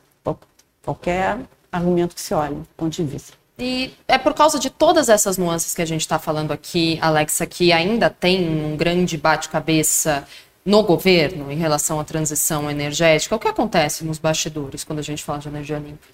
qualquer 0.83 1.39
argumento 1.73 2.15
que 2.15 2.21
se 2.21 2.33
olhe, 2.33 2.57
ponto 2.77 2.93
de 2.93 3.03
vista. 3.03 3.33
E 3.57 3.93
é 4.07 4.17
por 4.17 4.33
causa 4.33 4.57
de 4.57 4.69
todas 4.69 5.09
essas 5.09 5.37
nuances 5.37 5.75
que 5.75 5.81
a 5.81 5.85
gente 5.85 6.01
está 6.01 6.17
falando 6.17 6.51
aqui, 6.51 6.97
Alexa, 7.01 7.45
que 7.45 7.71
ainda 7.71 8.09
tem 8.09 8.49
um 8.49 8.75
grande 8.75 9.17
bate-cabeça 9.17 10.25
no 10.65 10.81
governo 10.81 11.51
em 11.51 11.57
relação 11.57 11.99
à 11.99 12.03
transição 12.03 12.69
energética. 12.69 13.35
O 13.35 13.39
que 13.39 13.47
acontece 13.47 14.03
nos 14.05 14.17
bastidores 14.17 14.83
quando 14.83 14.99
a 14.99 15.03
gente 15.03 15.23
fala 15.23 15.39
de 15.39 15.49
energia 15.49 15.77
limpa? 15.77 16.07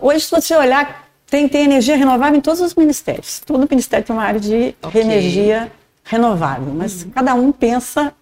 Hoje, 0.00 0.24
se 0.24 0.30
você 0.30 0.54
olhar, 0.56 1.08
tem, 1.26 1.48
tem 1.48 1.64
energia 1.64 1.96
renovável 1.96 2.36
em 2.38 2.40
todos 2.40 2.60
os 2.60 2.74
ministérios. 2.74 3.40
Todo 3.46 3.66
ministério 3.70 4.04
tem 4.04 4.14
uma 4.14 4.24
área 4.24 4.40
de 4.40 4.74
okay. 4.82 5.00
energia 5.00 5.70
renovável, 6.02 6.72
mas 6.74 7.02
uhum. 7.02 7.10
cada 7.10 7.34
um 7.34 7.52
pensa 7.52 8.12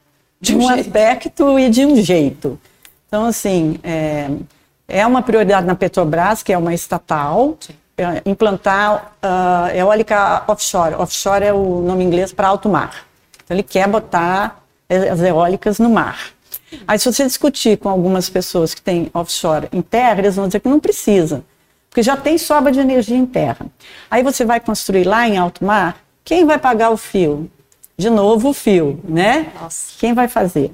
de 0.41 0.55
um, 0.55 0.65
um 0.65 0.69
aspecto 0.69 1.59
e 1.59 1.71
de 1.71 1.87
um 1.87 1.97
jeito. 2.03 2.59
Então, 3.09 3.25
assim, 3.25 3.79
é, 3.83 4.29
é 4.89 5.07
uma 5.07 5.23
prioridade 5.23 5.67
na 5.67 5.75
Petrobras, 5.75 6.43
que 6.43 6.53
é 6.53 6.59
uma 6.59 6.75
estatal. 6.75 7.59
É, 7.99 8.21
implantar 8.27 9.15
uh, 9.23 9.75
eólica 9.75 10.45
offshore. 10.47 10.95
Offshore 10.97 11.45
é 11.45 11.53
o 11.53 11.81
nome 11.81 12.05
inglês 12.05 12.31
para 12.31 12.49
alto 12.49 12.69
mar. 12.69 13.07
Então 13.43 13.57
ele 13.57 13.63
quer 13.63 13.89
botar 13.89 14.63
as 14.89 15.21
eólicas 15.21 15.79
no 15.79 15.89
mar. 15.89 16.31
Aí 16.87 16.99
se 16.99 17.11
você 17.11 17.25
discutir 17.25 17.79
com 17.79 17.89
algumas 17.89 18.29
pessoas 18.29 18.75
que 18.75 18.83
têm 18.83 19.11
offshore 19.15 19.69
em 19.73 19.81
terra, 19.81 20.19
eles 20.19 20.37
vão 20.37 20.47
dizer 20.47 20.61
que 20.61 20.69
não 20.69 20.81
precisa, 20.81 21.45
porque 21.89 22.03
já 22.03 22.17
tem 22.17 22.37
sobra 22.39 22.73
de 22.73 22.81
energia 22.81 23.17
em 23.17 23.27
terra. 23.27 23.67
Aí 24.11 24.23
você 24.23 24.45
vai 24.45 24.61
construir 24.61 25.05
lá 25.05 25.27
em 25.29 25.39
alto 25.39 25.65
mar, 25.65 25.97
quem 26.25 26.45
vai 26.45 26.59
pagar 26.59 26.91
o 26.91 26.97
fio? 26.97 27.51
De 27.97 28.11
novo 28.11 28.51
o 28.51 28.53
fio, 28.53 29.01
né? 29.05 29.53
Nossa. 29.61 29.93
Quem 29.99 30.13
vai 30.13 30.29
fazer? 30.29 30.71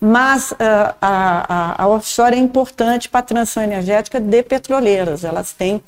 Mas 0.00 0.52
uh, 0.52 0.56
a, 1.00 1.76
a, 1.78 1.82
a 1.84 1.88
offshore 1.88 2.34
é 2.34 2.38
importante 2.38 3.08
para 3.08 3.20
a 3.20 3.22
transição 3.22 3.62
energética 3.62 4.18
de 4.18 4.42
petroleiras. 4.42 5.24
Elas 5.24 5.52
têm 5.52 5.82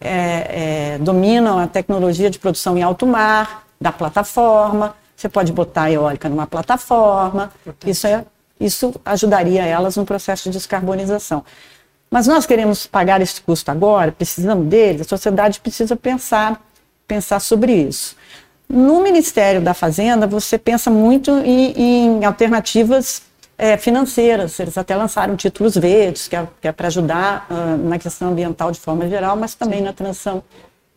é, 0.00 0.94
é, 0.94 0.98
dominam 0.98 1.58
a 1.58 1.66
tecnologia 1.66 2.30
de 2.30 2.38
produção 2.38 2.76
em 2.76 2.82
alto 2.82 3.06
mar, 3.06 3.66
da 3.80 3.92
plataforma. 3.92 4.94
Você 5.16 5.28
pode 5.28 5.52
botar 5.52 5.84
a 5.84 5.90
eólica 5.90 6.28
numa 6.28 6.46
plataforma. 6.46 7.50
Isso, 7.84 8.06
é, 8.06 8.24
isso 8.60 8.94
ajudaria 9.04 9.64
elas 9.64 9.96
no 9.96 10.04
processo 10.04 10.44
de 10.44 10.50
descarbonização. 10.50 11.44
Mas 12.10 12.26
nós 12.26 12.46
queremos 12.46 12.86
pagar 12.86 13.20
esse 13.20 13.40
custo 13.40 13.70
agora, 13.70 14.12
precisamos 14.12 14.66
dele, 14.68 15.02
a 15.02 15.04
sociedade 15.04 15.58
precisa 15.58 15.96
pensar, 15.96 16.62
pensar 17.06 17.40
sobre 17.40 17.72
isso. 17.72 18.16
No 18.68 19.00
Ministério 19.02 19.60
da 19.60 19.74
Fazenda, 19.74 20.26
você 20.26 20.56
pensa 20.56 20.90
muito 20.90 21.30
em, 21.38 21.72
em 21.72 22.24
alternativas 22.24 23.22
é, 23.58 23.76
financeiras. 23.76 24.58
Eles 24.58 24.76
até 24.76 24.94
lançaram 24.94 25.36
títulos 25.36 25.76
verdes, 25.76 26.28
que 26.28 26.36
é, 26.36 26.46
é 26.62 26.72
para 26.72 26.88
ajudar 26.88 27.46
uh, 27.50 27.76
na 27.76 27.98
questão 27.98 28.28
ambiental 28.28 28.70
de 28.70 28.80
forma 28.80 29.08
geral, 29.08 29.36
mas 29.36 29.54
também 29.54 29.80
na 29.80 29.92
transição 29.92 30.42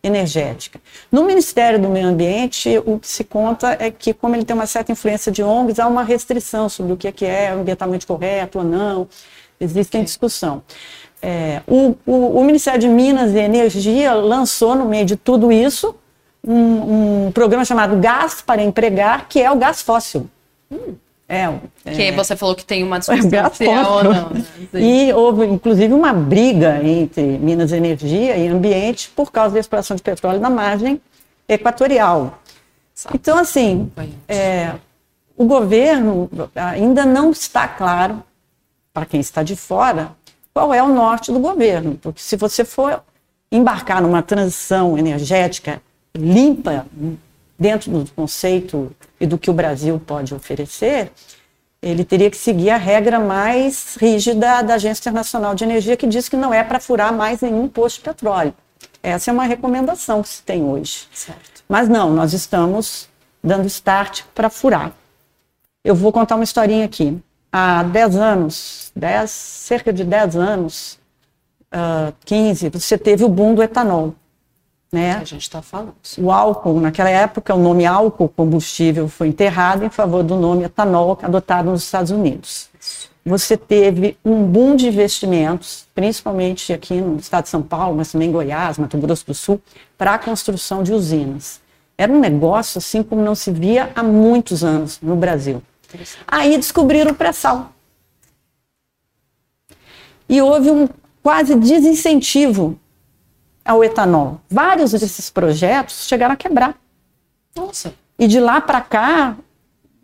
energética. 0.02 0.80
No 1.12 1.24
Ministério 1.24 1.78
do 1.78 1.88
Meio 1.88 2.08
Ambiente, 2.08 2.78
o 2.86 2.98
que 2.98 3.08
se 3.08 3.22
conta 3.22 3.76
é 3.78 3.90
que, 3.90 4.14
como 4.14 4.34
ele 4.34 4.44
tem 4.44 4.56
uma 4.56 4.66
certa 4.66 4.92
influência 4.92 5.30
de 5.30 5.42
ONGs, 5.42 5.78
há 5.78 5.86
uma 5.86 6.02
restrição 6.02 6.68
sobre 6.68 6.92
o 6.92 6.96
que 6.96 7.08
é, 7.08 7.12
que 7.12 7.24
é 7.24 7.50
ambientalmente 7.50 8.06
correto 8.06 8.58
ou 8.58 8.64
não. 8.64 9.06
Existe 9.60 9.98
em 9.98 10.04
discussão. 10.04 10.62
É, 11.20 11.60
o, 11.66 11.94
o, 12.06 12.40
o, 12.40 12.44
Ministério 12.44 12.80
de 12.80 12.88
Minas 12.88 13.32
e 13.32 13.38
Energia 13.38 14.14
lançou, 14.14 14.74
no 14.74 14.86
meio 14.86 15.04
de 15.04 15.16
tudo 15.16 15.52
isso, 15.52 15.94
um, 16.42 17.26
um 17.26 17.32
programa 17.32 17.62
chamado 17.62 17.96
Gás 17.96 18.40
para 18.40 18.62
Empregar, 18.62 19.28
que 19.28 19.38
é 19.38 19.50
o 19.50 19.56
gás 19.56 19.82
fóssil. 19.82 20.30
Hum. 20.70 20.94
É, 21.32 21.46
que 21.84 22.02
é, 22.02 22.10
você 22.10 22.34
falou 22.34 22.56
que 22.56 22.64
tem 22.64 22.82
uma 22.82 22.98
discussão 23.00 23.54
se 23.54 23.64
é 23.64 23.82
ou 23.86 24.02
não. 24.02 24.30
Né? 24.30 24.44
E 24.74 25.12
houve, 25.12 25.46
inclusive, 25.46 25.94
uma 25.94 26.12
briga 26.12 26.82
entre 26.82 27.22
Minas 27.22 27.70
Energia 27.70 28.36
e 28.36 28.48
Ambiente 28.48 29.08
por 29.14 29.30
causa 29.30 29.54
da 29.54 29.60
exploração 29.60 29.96
de 29.96 30.02
petróleo 30.02 30.40
na 30.40 30.50
margem 30.50 31.00
equatorial. 31.48 32.40
Então, 33.14 33.38
assim, 33.38 33.88
é, 34.26 34.72
o 35.36 35.44
governo 35.44 36.28
ainda 36.56 37.06
não 37.06 37.30
está 37.30 37.68
claro, 37.68 38.24
para 38.92 39.06
quem 39.06 39.20
está 39.20 39.44
de 39.44 39.54
fora, 39.54 40.10
qual 40.52 40.74
é 40.74 40.82
o 40.82 40.88
norte 40.88 41.30
do 41.30 41.38
governo. 41.38 41.96
Porque 42.02 42.20
se 42.20 42.36
você 42.36 42.64
for 42.64 43.04
embarcar 43.52 44.02
numa 44.02 44.20
transição 44.20 44.98
energética 44.98 45.80
limpa, 46.12 46.86
dentro 47.60 47.90
do 47.90 48.10
conceito 48.12 48.90
e 49.20 49.26
do 49.26 49.36
que 49.36 49.50
o 49.50 49.52
Brasil 49.52 50.00
pode 50.04 50.34
oferecer, 50.34 51.12
ele 51.82 52.04
teria 52.04 52.30
que 52.30 52.36
seguir 52.36 52.70
a 52.70 52.78
regra 52.78 53.20
mais 53.20 53.96
rígida 54.00 54.62
da 54.62 54.74
Agência 54.74 55.02
Internacional 55.02 55.54
de 55.54 55.64
Energia, 55.64 55.96
que 55.96 56.06
diz 56.06 56.26
que 56.26 56.36
não 56.36 56.54
é 56.54 56.64
para 56.64 56.80
furar 56.80 57.12
mais 57.12 57.42
nenhum 57.42 57.68
posto 57.68 57.98
de 57.98 58.04
petróleo. 58.04 58.54
Essa 59.02 59.30
é 59.30 59.32
uma 59.32 59.44
recomendação 59.44 60.22
que 60.22 60.28
se 60.30 60.42
tem 60.42 60.64
hoje. 60.64 61.06
Certo. 61.12 61.62
Mas 61.68 61.86
não, 61.88 62.10
nós 62.12 62.32
estamos 62.32 63.08
dando 63.44 63.66
start 63.66 64.22
para 64.34 64.48
furar. 64.48 64.92
Eu 65.84 65.94
vou 65.94 66.12
contar 66.12 66.36
uma 66.36 66.44
historinha 66.44 66.86
aqui. 66.86 67.18
Há 67.52 67.82
10 67.82 68.16
anos, 68.16 68.92
10, 68.94 69.30
cerca 69.30 69.92
de 69.92 70.04
10 70.04 70.36
anos, 70.36 70.98
uh, 71.74 72.14
15, 72.24 72.68
você 72.70 72.96
teve 72.96 73.24
o 73.24 73.28
boom 73.28 73.54
do 73.54 73.62
etanol 73.62 74.14
né? 74.92 75.12
a 75.14 75.24
gente 75.24 75.42
está 75.42 75.62
falando. 75.62 75.94
O 76.18 76.32
álcool, 76.32 76.80
naquela 76.80 77.10
época, 77.10 77.54
o 77.54 77.58
nome 77.58 77.86
álcool 77.86 78.28
combustível 78.28 79.08
foi 79.08 79.28
enterrado 79.28 79.84
em 79.84 79.90
favor 79.90 80.22
do 80.22 80.36
nome 80.36 80.64
etanol 80.64 81.18
adotado 81.22 81.70
nos 81.70 81.84
Estados 81.84 82.10
Unidos. 82.10 82.68
Você 83.24 83.56
teve 83.56 84.16
um 84.24 84.42
boom 84.42 84.74
de 84.74 84.88
investimentos, 84.88 85.86
principalmente 85.94 86.72
aqui 86.72 86.94
no 86.94 87.18
estado 87.18 87.44
de 87.44 87.50
São 87.50 87.62
Paulo, 87.62 87.96
mas 87.96 88.10
também 88.10 88.28
em 88.28 88.32
Goiás, 88.32 88.78
Mato 88.78 88.96
Grosso 88.98 89.26
do 89.26 89.34
Sul, 89.34 89.60
para 89.96 90.14
a 90.14 90.18
construção 90.18 90.82
de 90.82 90.92
usinas. 90.92 91.60
Era 91.96 92.10
um 92.10 92.18
negócio 92.18 92.78
assim 92.78 93.02
como 93.02 93.22
não 93.22 93.34
se 93.34 93.50
via 93.50 93.90
há 93.94 94.02
muitos 94.02 94.64
anos 94.64 94.98
no 95.02 95.14
Brasil. 95.14 95.62
Aí 96.26 96.56
descobriram 96.56 97.12
o 97.12 97.14
pré-sal. 97.14 97.72
E 100.26 100.40
houve 100.40 100.70
um 100.70 100.88
quase 101.22 101.54
desincentivo 101.54 102.78
ao 103.64 103.84
etanol. 103.84 104.40
Vários 104.50 104.92
desses 104.92 105.30
projetos 105.30 106.06
chegaram 106.06 106.34
a 106.34 106.36
quebrar. 106.36 106.74
Nossa. 107.54 107.92
E 108.18 108.26
de 108.26 108.38
lá 108.38 108.60
para 108.60 108.80
cá, 108.80 109.36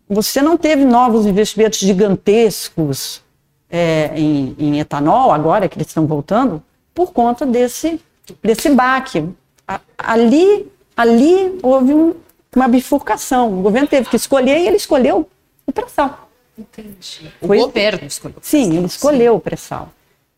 você 0.09 0.41
não 0.41 0.57
teve 0.57 0.85
novos 0.85 1.27
investimentos 1.27 1.79
gigantescos 1.79 3.23
é, 3.69 4.13
em, 4.15 4.55
em, 4.59 4.81
etanol, 4.81 5.33
agora 5.33 5.69
que 5.69 5.77
eles 5.77 5.89
estão 5.89 6.07
voltando, 6.07 6.63
por 6.95 7.13
conta 7.13 7.45
desse, 7.45 8.01
desse 8.43 8.71
baque. 8.71 9.29
A, 9.67 9.81
ali, 9.99 10.71
ali 10.97 11.59
houve 11.63 11.93
um, 11.93 12.15
uma 12.55 12.69
bifurcação. 12.69 13.59
O 13.59 13.63
governo 13.63 13.89
teve 13.89 14.09
que 14.09 14.17
escolher 14.17 14.59
e 14.59 14.67
ele 14.67 14.77
escolheu 14.77 15.29
o 15.67 15.73
pré-sal. 15.73 16.29
Entendi. 16.59 17.31
O 17.41 17.49
Foi, 17.49 17.59
governo 17.59 18.07
escolheu. 18.07 18.39
Sim, 18.41 18.77
ele 18.77 18.87
escolheu 18.87 19.35
o 19.35 19.41
pré-sal. 19.41 19.91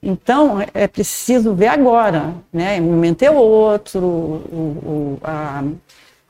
Então, 0.03 0.59
é 0.73 0.87
preciso 0.87 1.55
ver 1.55 1.69
agora, 1.69 2.35
né? 2.53 2.81
Um 2.81 2.85
momento 2.93 3.23
é 3.23 3.31
outro, 3.31 4.01
o, 4.01 5.19
o, 5.19 5.21
a, 5.25 5.65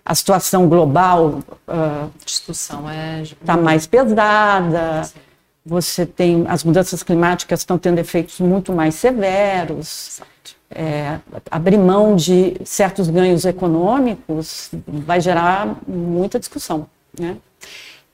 a 0.05 0.15
situação 0.15 0.69
global 0.69 1.43
uh, 1.69 2.05
a 2.05 2.09
discussão 2.25 2.89
é 2.89 3.23
está 3.23 3.57
mais 3.59 3.87
pesada. 3.87 5.05
Sim. 5.05 5.19
Você 5.67 6.07
tem 6.07 6.47
as 6.49 6.65
mudanças 6.65 7.03
climáticas 7.03 7.61
estão 7.61 7.77
tendo 7.77 7.99
efeitos 7.99 8.41
muito 8.41 8.73
mais 8.73 8.95
severos. 8.95 10.23
É, 10.71 11.19
abrir 11.51 11.79
mão 11.79 12.17
de 12.17 12.57
certos 12.65 13.09
ganhos 13.09 13.45
econômicos 13.45 14.71
vai 14.87 15.21
gerar 15.21 15.77
muita 15.87 16.39
discussão, 16.39 16.87
né? 17.19 17.37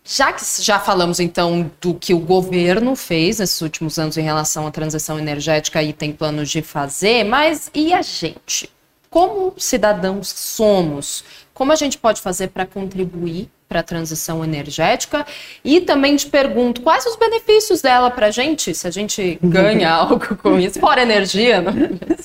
Já 0.06 0.32
que 0.32 0.42
já 0.62 0.78
falamos 0.78 1.18
então 1.18 1.70
do 1.80 1.94
que 1.94 2.12
o 2.12 2.18
governo 2.18 2.94
fez 2.94 3.38
nesses 3.38 3.60
últimos 3.62 3.98
anos 3.98 4.18
em 4.18 4.22
relação 4.22 4.66
à 4.66 4.70
transição 4.70 5.18
energética 5.18 5.82
e 5.82 5.92
tem 5.94 6.12
planos 6.12 6.50
de 6.50 6.60
fazer, 6.60 7.24
mas 7.24 7.70
e 7.74 7.92
a 7.94 8.02
gente? 8.02 8.68
como 9.14 9.54
cidadãos 9.56 10.26
somos, 10.26 11.22
como 11.54 11.70
a 11.70 11.76
gente 11.76 11.96
pode 11.96 12.20
fazer 12.20 12.48
para 12.48 12.66
contribuir 12.66 13.48
para 13.68 13.78
a 13.78 13.82
transição 13.84 14.44
energética? 14.44 15.24
E 15.64 15.80
também 15.80 16.16
te 16.16 16.26
pergunto, 16.26 16.82
quais 16.82 17.06
os 17.06 17.14
benefícios 17.14 17.80
dela 17.80 18.10
para 18.10 18.26
a 18.26 18.30
gente, 18.32 18.74
se 18.74 18.88
a 18.88 18.90
gente 18.90 19.38
ganha 19.40 19.88
algo 19.94 20.18
com 20.38 20.58
isso, 20.58 20.80
fora 20.80 21.02
energia, 21.02 21.62
não 21.62 21.70
é 21.70 22.16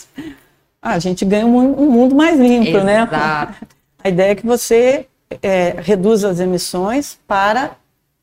ah, 0.82 0.94
a 0.94 1.00
gente 1.00 1.24
ganha 1.24 1.46
um 1.46 1.92
mundo 1.92 2.15
mais 2.15 2.39
limpo, 2.39 2.70
Exato. 2.70 2.86
né? 2.86 3.56
A 4.04 4.10
ideia 4.10 4.32
é 4.32 4.36
que 4.36 4.46
você 4.46 5.06
é, 5.42 5.76
reduza 5.80 6.30
as 6.30 6.39
emissões 6.39 7.20
para 7.28 7.72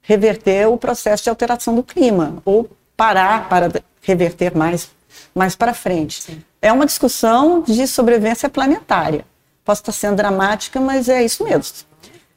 reverter 0.03 0.69
o 0.69 0.77
processo 0.77 1.25
de 1.25 1.31
alteração 1.31 1.75
do 1.75 1.83
clima, 1.83 2.41
ou 2.45 2.71
parar 2.97 3.49
para 3.49 3.71
reverter 4.03 4.57
mais, 4.57 4.91
mais 5.35 5.57
para 5.57 5.75
frente. 5.75 6.23
Sim. 6.23 6.43
É 6.63 6.73
uma 6.73 6.87
discussão 6.87 7.63
de 7.63 7.87
sobrevivência 7.87 8.49
planetária. 8.49 9.25
Posso 9.65 9.83
estar 9.83 9.93
sendo 9.93 10.17
dramática, 10.17 10.81
mas 10.81 11.09
é 11.09 11.25
isso 11.25 11.43
mesmo. 11.45 11.63
Isso. 11.63 11.87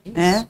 Né? 0.06 0.48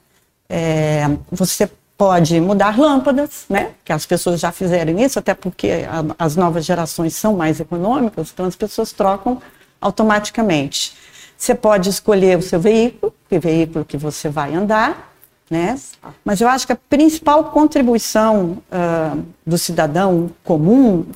É, 0.48 1.04
você 1.30 1.70
pode 1.96 2.40
mudar 2.40 2.78
lâmpadas, 2.78 3.44
né? 3.48 3.72
Que 3.84 3.92
as 3.92 4.06
pessoas 4.06 4.40
já 4.40 4.50
fizeram 4.50 4.98
isso, 4.98 5.18
até 5.18 5.34
porque 5.34 5.86
a, 5.86 6.24
as 6.24 6.34
novas 6.34 6.64
gerações 6.64 7.14
são 7.14 7.36
mais 7.36 7.60
econômicas, 7.60 8.30
então 8.32 8.46
as 8.46 8.56
pessoas 8.56 8.90
trocam 8.90 9.40
automaticamente. 9.78 10.94
Você 11.40 11.54
pode 11.54 11.88
escolher 11.88 12.36
o 12.36 12.42
seu 12.42 12.60
veículo, 12.60 13.14
que 13.26 13.38
veículo 13.38 13.82
que 13.82 13.96
você 13.96 14.28
vai 14.28 14.54
andar, 14.54 15.10
né? 15.50 15.74
Mas 16.22 16.42
eu 16.42 16.46
acho 16.46 16.66
que 16.66 16.72
a 16.74 16.76
principal 16.76 17.44
contribuição 17.44 18.62
uh, 18.70 19.24
do 19.46 19.56
cidadão 19.56 20.30
comum 20.44 21.06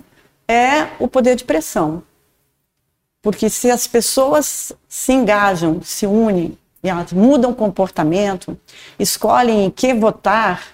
é 0.49 0.89
o 0.99 1.07
poder 1.07 1.37
de 1.37 1.45
pressão. 1.45 2.03
Porque 3.21 3.51
se 3.51 3.71
as 3.71 3.87
pessoas 3.87 4.73
se 4.89 5.13
engajam, 5.13 5.83
se 5.83 6.07
unem, 6.07 6.57
e 6.83 6.89
elas 6.89 7.13
mudam 7.13 7.51
o 7.51 7.55
comportamento, 7.55 8.59
escolhem 8.99 9.67
em 9.67 9.71
que 9.71 9.93
votar, 9.93 10.69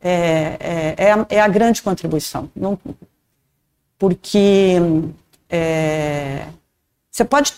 é, 0.00 0.56
é, 0.58 0.94
é, 0.96 1.12
a, 1.12 1.26
é 1.28 1.38
a, 1.38 1.48
grande 1.48 1.82
contribuição. 1.82 2.50
Não, 2.56 2.78
porque 3.98 4.76
é, 5.50 6.46
você 7.10 7.26
pode 7.26 7.52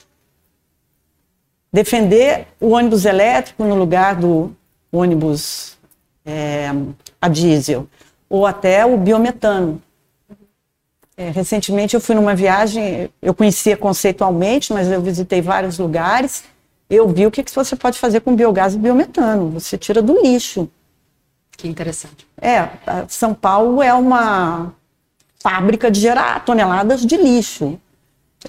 defender 1.73 2.47
o 2.61 2.71
ônibus 2.71 3.05
elétrico 3.05 3.65
no 3.65 3.75
lugar 3.75 4.17
do 4.17 4.55
ônibus 4.93 5.79
é, 6.25 6.71
a 7.21 7.29
diesel, 7.29 7.89
ou 8.29 8.47
até 8.47 8.85
o 8.85 8.97
biometano. 8.97 9.81
É, 11.17 11.31
recentemente 11.31 11.95
eu 11.95 12.01
fui 12.01 12.15
numa 12.15 12.35
viagem, 12.35 13.11
eu 13.21 13.35
conhecia 13.35 13.77
conceitualmente, 13.77 14.73
mas 14.73 14.91
eu 14.91 15.01
visitei 15.01 15.41
vários 15.41 15.79
lugares. 15.79 16.45
Eu 16.89 17.09
vi 17.09 17.27
o 17.27 17.31
que, 17.31 17.43
que 17.43 17.55
você 17.55 17.75
pode 17.77 17.99
fazer 17.99 18.21
com 18.21 18.35
biogás 18.35 18.75
e 18.75 18.79
biometano. 18.79 19.51
Você 19.51 19.79
tira 19.79 20.03
do 20.03 20.21
lixo. 20.21 20.69
Que 21.57 21.69
interessante. 21.69 22.27
É, 22.41 22.69
São 23.09 23.35
Paulo 23.35 23.83
é 23.83 23.95
uma 23.95 24.75
fábrica 25.39 25.91
de 25.91 26.01
gerar 26.01 26.45
toneladas 26.45 27.05
de 27.05 27.17
lixo. 27.17 27.79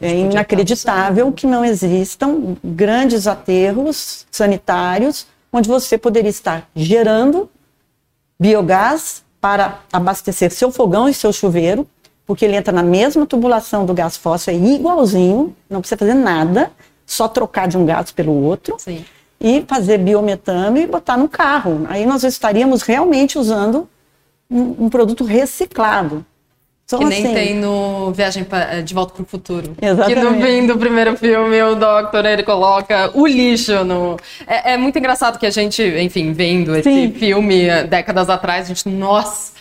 É 0.01 0.15
inacreditável 0.15 1.31
que 1.31 1.45
não 1.45 1.63
existam 1.63 2.55
grandes 2.63 3.27
aterros 3.27 4.25
sanitários 4.31 5.27
onde 5.51 5.69
você 5.69 5.97
poderia 5.97 6.29
estar 6.29 6.67
gerando 6.75 7.49
biogás 8.39 9.23
para 9.39 9.81
abastecer 9.91 10.51
seu 10.51 10.71
fogão 10.71 11.07
e 11.07 11.13
seu 11.13 11.31
chuveiro, 11.31 11.87
porque 12.25 12.43
ele 12.43 12.55
entra 12.55 12.73
na 12.73 12.81
mesma 12.81 13.25
tubulação 13.25 13.85
do 13.85 13.93
gás 13.93 14.17
fóssil, 14.17 14.53
é 14.53 14.57
igualzinho, 14.57 15.55
não 15.69 15.79
precisa 15.79 15.97
fazer 15.97 16.15
nada, 16.15 16.71
só 17.05 17.27
trocar 17.27 17.67
de 17.67 17.77
um 17.77 17.85
gás 17.85 18.11
pelo 18.11 18.31
outro. 18.31 18.75
Sim. 18.79 19.05
E 19.39 19.63
fazer 19.67 19.97
biometano 19.97 20.77
e 20.77 20.87
botar 20.87 21.17
no 21.17 21.27
carro. 21.27 21.85
Aí 21.89 22.05
nós 22.05 22.23
estaríamos 22.23 22.81
realmente 22.81 23.37
usando 23.37 23.89
um, 24.49 24.85
um 24.85 24.89
produto 24.89 25.25
reciclado. 25.25 26.25
Que 26.87 27.05
nem 27.05 27.23
assim, 27.23 27.33
tem 27.33 27.55
no 27.55 28.11
Viagem 28.11 28.45
eh, 28.51 28.81
de 28.81 28.93
Volta 28.93 29.13
para 29.13 29.23
o 29.23 29.25
Futuro. 29.25 29.75
Exatamente. 29.81 30.19
Que 30.19 30.25
no 30.25 30.41
fim 30.41 30.67
do 30.67 30.77
primeiro 30.77 31.17
filme, 31.17 31.63
o 31.63 31.75
Doctor, 31.75 32.25
ele 32.25 32.43
coloca 32.43 33.09
o 33.13 33.25
lixo 33.25 33.83
no... 33.83 34.17
É, 34.45 34.73
é 34.73 34.77
muito 34.77 34.99
engraçado 34.99 35.39
que 35.39 35.45
a 35.45 35.49
gente, 35.49 35.81
enfim, 35.81 36.33
vendo 36.33 36.75
esse 36.75 36.89
Sim. 36.89 37.11
filme 37.13 37.67
eh, 37.67 37.83
décadas 37.83 38.29
atrás, 38.29 38.65
a 38.65 38.67
gente, 38.67 38.87
nossa 38.89 39.53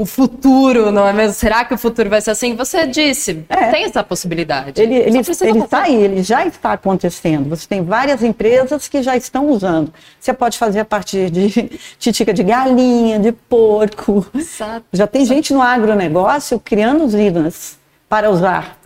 o 0.00 0.06
futuro, 0.06 0.90
não 0.90 1.06
é 1.06 1.12
mesmo? 1.12 1.34
Será 1.34 1.62
que 1.62 1.74
o 1.74 1.78
futuro 1.78 2.08
vai 2.08 2.22
ser 2.22 2.30
assim? 2.30 2.56
Você 2.56 2.86
disse, 2.86 3.44
é. 3.50 3.70
tem 3.70 3.84
essa 3.84 4.02
possibilidade. 4.02 4.80
Ele, 4.80 4.94
ele, 4.94 5.18
ele 5.18 5.58
está 5.58 5.82
aí, 5.82 5.94
ele 5.94 6.22
já 6.22 6.46
está 6.46 6.72
acontecendo. 6.72 7.50
Você 7.50 7.68
tem 7.68 7.84
várias 7.84 8.22
empresas 8.22 8.88
que 8.88 9.02
já 9.02 9.14
estão 9.14 9.50
usando. 9.50 9.92
Você 10.18 10.32
pode 10.32 10.56
fazer 10.56 10.80
a 10.80 10.84
partir 10.86 11.30
de 11.30 11.78
titica 12.00 12.32
de 12.32 12.42
galinha, 12.42 13.18
de 13.18 13.30
porco. 13.30 14.26
Exato. 14.34 14.86
Já 14.90 15.06
tem 15.06 15.20
Exato. 15.20 15.34
gente 15.34 15.52
no 15.52 15.60
agronegócio 15.60 16.58
criando 16.58 17.04
usinas 17.04 17.78
para 18.08 18.30
usar. 18.30 18.80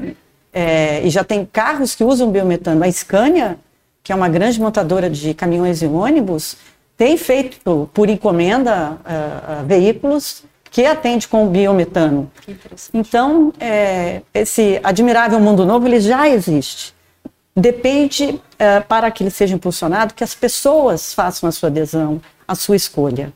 É, 0.52 1.00
e 1.06 1.10
já 1.10 1.22
tem 1.22 1.46
carros 1.46 1.94
que 1.94 2.02
usam 2.02 2.28
biometano. 2.28 2.82
A 2.82 2.90
Scania, 2.90 3.56
que 4.02 4.10
é 4.10 4.16
uma 4.16 4.28
grande 4.28 4.60
montadora 4.60 5.08
de 5.08 5.32
caminhões 5.32 5.80
e 5.80 5.86
ônibus, 5.86 6.56
tem 6.96 7.16
feito 7.16 7.88
por 7.94 8.10
encomenda 8.10 8.98
uh, 9.04 9.62
uh, 9.62 9.64
veículos 9.64 10.42
que 10.74 10.84
atende 10.84 11.28
com 11.28 11.46
o 11.46 11.50
biometano. 11.50 12.28
Então, 12.92 13.52
é, 13.60 14.22
esse 14.34 14.80
admirável 14.82 15.38
mundo 15.38 15.64
novo 15.64 15.86
ele 15.86 16.00
já 16.00 16.28
existe. 16.28 16.92
Depende, 17.54 18.40
é, 18.58 18.80
para 18.80 19.08
que 19.12 19.22
ele 19.22 19.30
seja 19.30 19.54
impulsionado, 19.54 20.14
que 20.14 20.24
as 20.24 20.34
pessoas 20.34 21.14
façam 21.14 21.48
a 21.48 21.52
sua 21.52 21.68
adesão, 21.68 22.20
a 22.46 22.56
sua 22.56 22.74
escolha. 22.74 23.32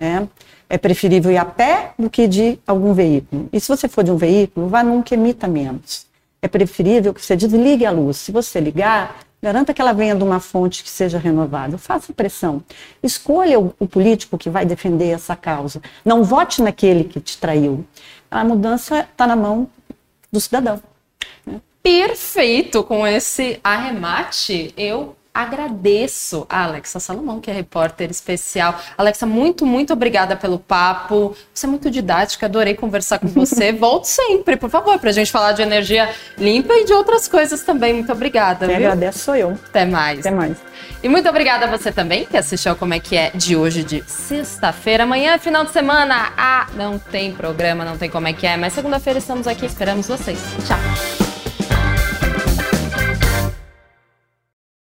É, 0.00 0.26
é 0.66 0.78
preferível 0.78 1.30
ir 1.30 1.36
a 1.36 1.44
pé 1.44 1.92
do 1.98 2.08
que 2.08 2.26
de 2.26 2.58
algum 2.66 2.94
veículo. 2.94 3.50
E 3.52 3.60
se 3.60 3.68
você 3.68 3.86
for 3.86 4.02
de 4.02 4.10
um 4.10 4.16
veículo, 4.16 4.66
vá 4.66 4.82
num 4.82 5.02
que 5.02 5.12
emita 5.12 5.46
menos. 5.46 6.06
É 6.40 6.48
preferível 6.48 7.12
que 7.12 7.20
você 7.20 7.36
desligue 7.36 7.84
a 7.84 7.90
luz. 7.90 8.16
Se 8.16 8.32
você 8.32 8.58
ligar, 8.60 9.18
Garanta 9.42 9.74
que 9.74 9.82
ela 9.82 9.92
venha 9.92 10.14
de 10.14 10.22
uma 10.22 10.38
fonte 10.38 10.84
que 10.84 10.88
seja 10.88 11.18
renovável. 11.18 11.76
Faça 11.76 12.12
pressão. 12.12 12.62
Escolha 13.02 13.58
o, 13.58 13.74
o 13.76 13.88
político 13.88 14.38
que 14.38 14.48
vai 14.48 14.64
defender 14.64 15.08
essa 15.08 15.34
causa. 15.34 15.82
Não 16.04 16.22
vote 16.22 16.62
naquele 16.62 17.02
que 17.02 17.20
te 17.20 17.36
traiu. 17.38 17.84
A 18.30 18.44
mudança 18.44 19.00
está 19.00 19.26
na 19.26 19.34
mão 19.34 19.68
do 20.30 20.40
cidadão. 20.40 20.80
Né? 21.44 21.60
Perfeito! 21.82 22.84
Com 22.84 23.04
esse 23.04 23.58
arremate, 23.64 24.72
eu 24.76 25.16
agradeço 25.34 26.46
a 26.48 26.64
Alexa 26.64 27.00
Salomão, 27.00 27.40
que 27.40 27.50
é 27.50 27.54
repórter 27.54 28.10
especial. 28.10 28.78
Alexa, 28.96 29.26
muito, 29.26 29.64
muito 29.64 29.92
obrigada 29.92 30.36
pelo 30.36 30.58
papo. 30.58 31.36
Você 31.52 31.66
é 31.66 31.68
muito 31.68 31.90
didática, 31.90 32.46
adorei 32.46 32.74
conversar 32.74 33.18
com 33.18 33.28
você. 33.28 33.72
Volte 33.72 34.08
sempre, 34.08 34.56
por 34.56 34.68
favor, 34.68 34.98
para 34.98 35.10
a 35.10 35.12
gente 35.12 35.32
falar 35.32 35.52
de 35.52 35.62
energia 35.62 36.10
limpa 36.36 36.74
e 36.74 36.84
de 36.84 36.92
outras 36.92 37.26
coisas 37.26 37.62
também. 37.62 37.94
Muito 37.94 38.12
obrigada. 38.12 38.66
Quem 38.66 38.76
agradeço 38.76 39.20
sou 39.20 39.34
eu. 39.34 39.58
Até 39.68 39.86
mais. 39.86 40.20
Até 40.20 40.30
mais. 40.30 40.58
E 41.02 41.08
muito 41.08 41.28
obrigada 41.28 41.66
a 41.66 41.68
você 41.68 41.90
também 41.90 42.24
que 42.24 42.36
assistiu 42.36 42.76
Como 42.76 42.94
é 42.94 43.00
que 43.00 43.16
é 43.16 43.30
de 43.34 43.56
hoje, 43.56 43.82
de 43.82 44.04
sexta-feira. 44.06 45.04
Amanhã, 45.04 45.38
final 45.38 45.64
de 45.64 45.72
semana, 45.72 46.32
ah, 46.36 46.66
não 46.74 46.98
tem 46.98 47.32
programa, 47.32 47.84
não 47.84 47.96
tem 47.96 48.08
como 48.08 48.28
é 48.28 48.32
que 48.32 48.46
é, 48.46 48.56
mas 48.56 48.72
segunda-feira 48.72 49.18
estamos 49.18 49.46
aqui, 49.46 49.66
esperamos 49.66 50.06
vocês. 50.06 50.38
Tchau. 50.66 51.21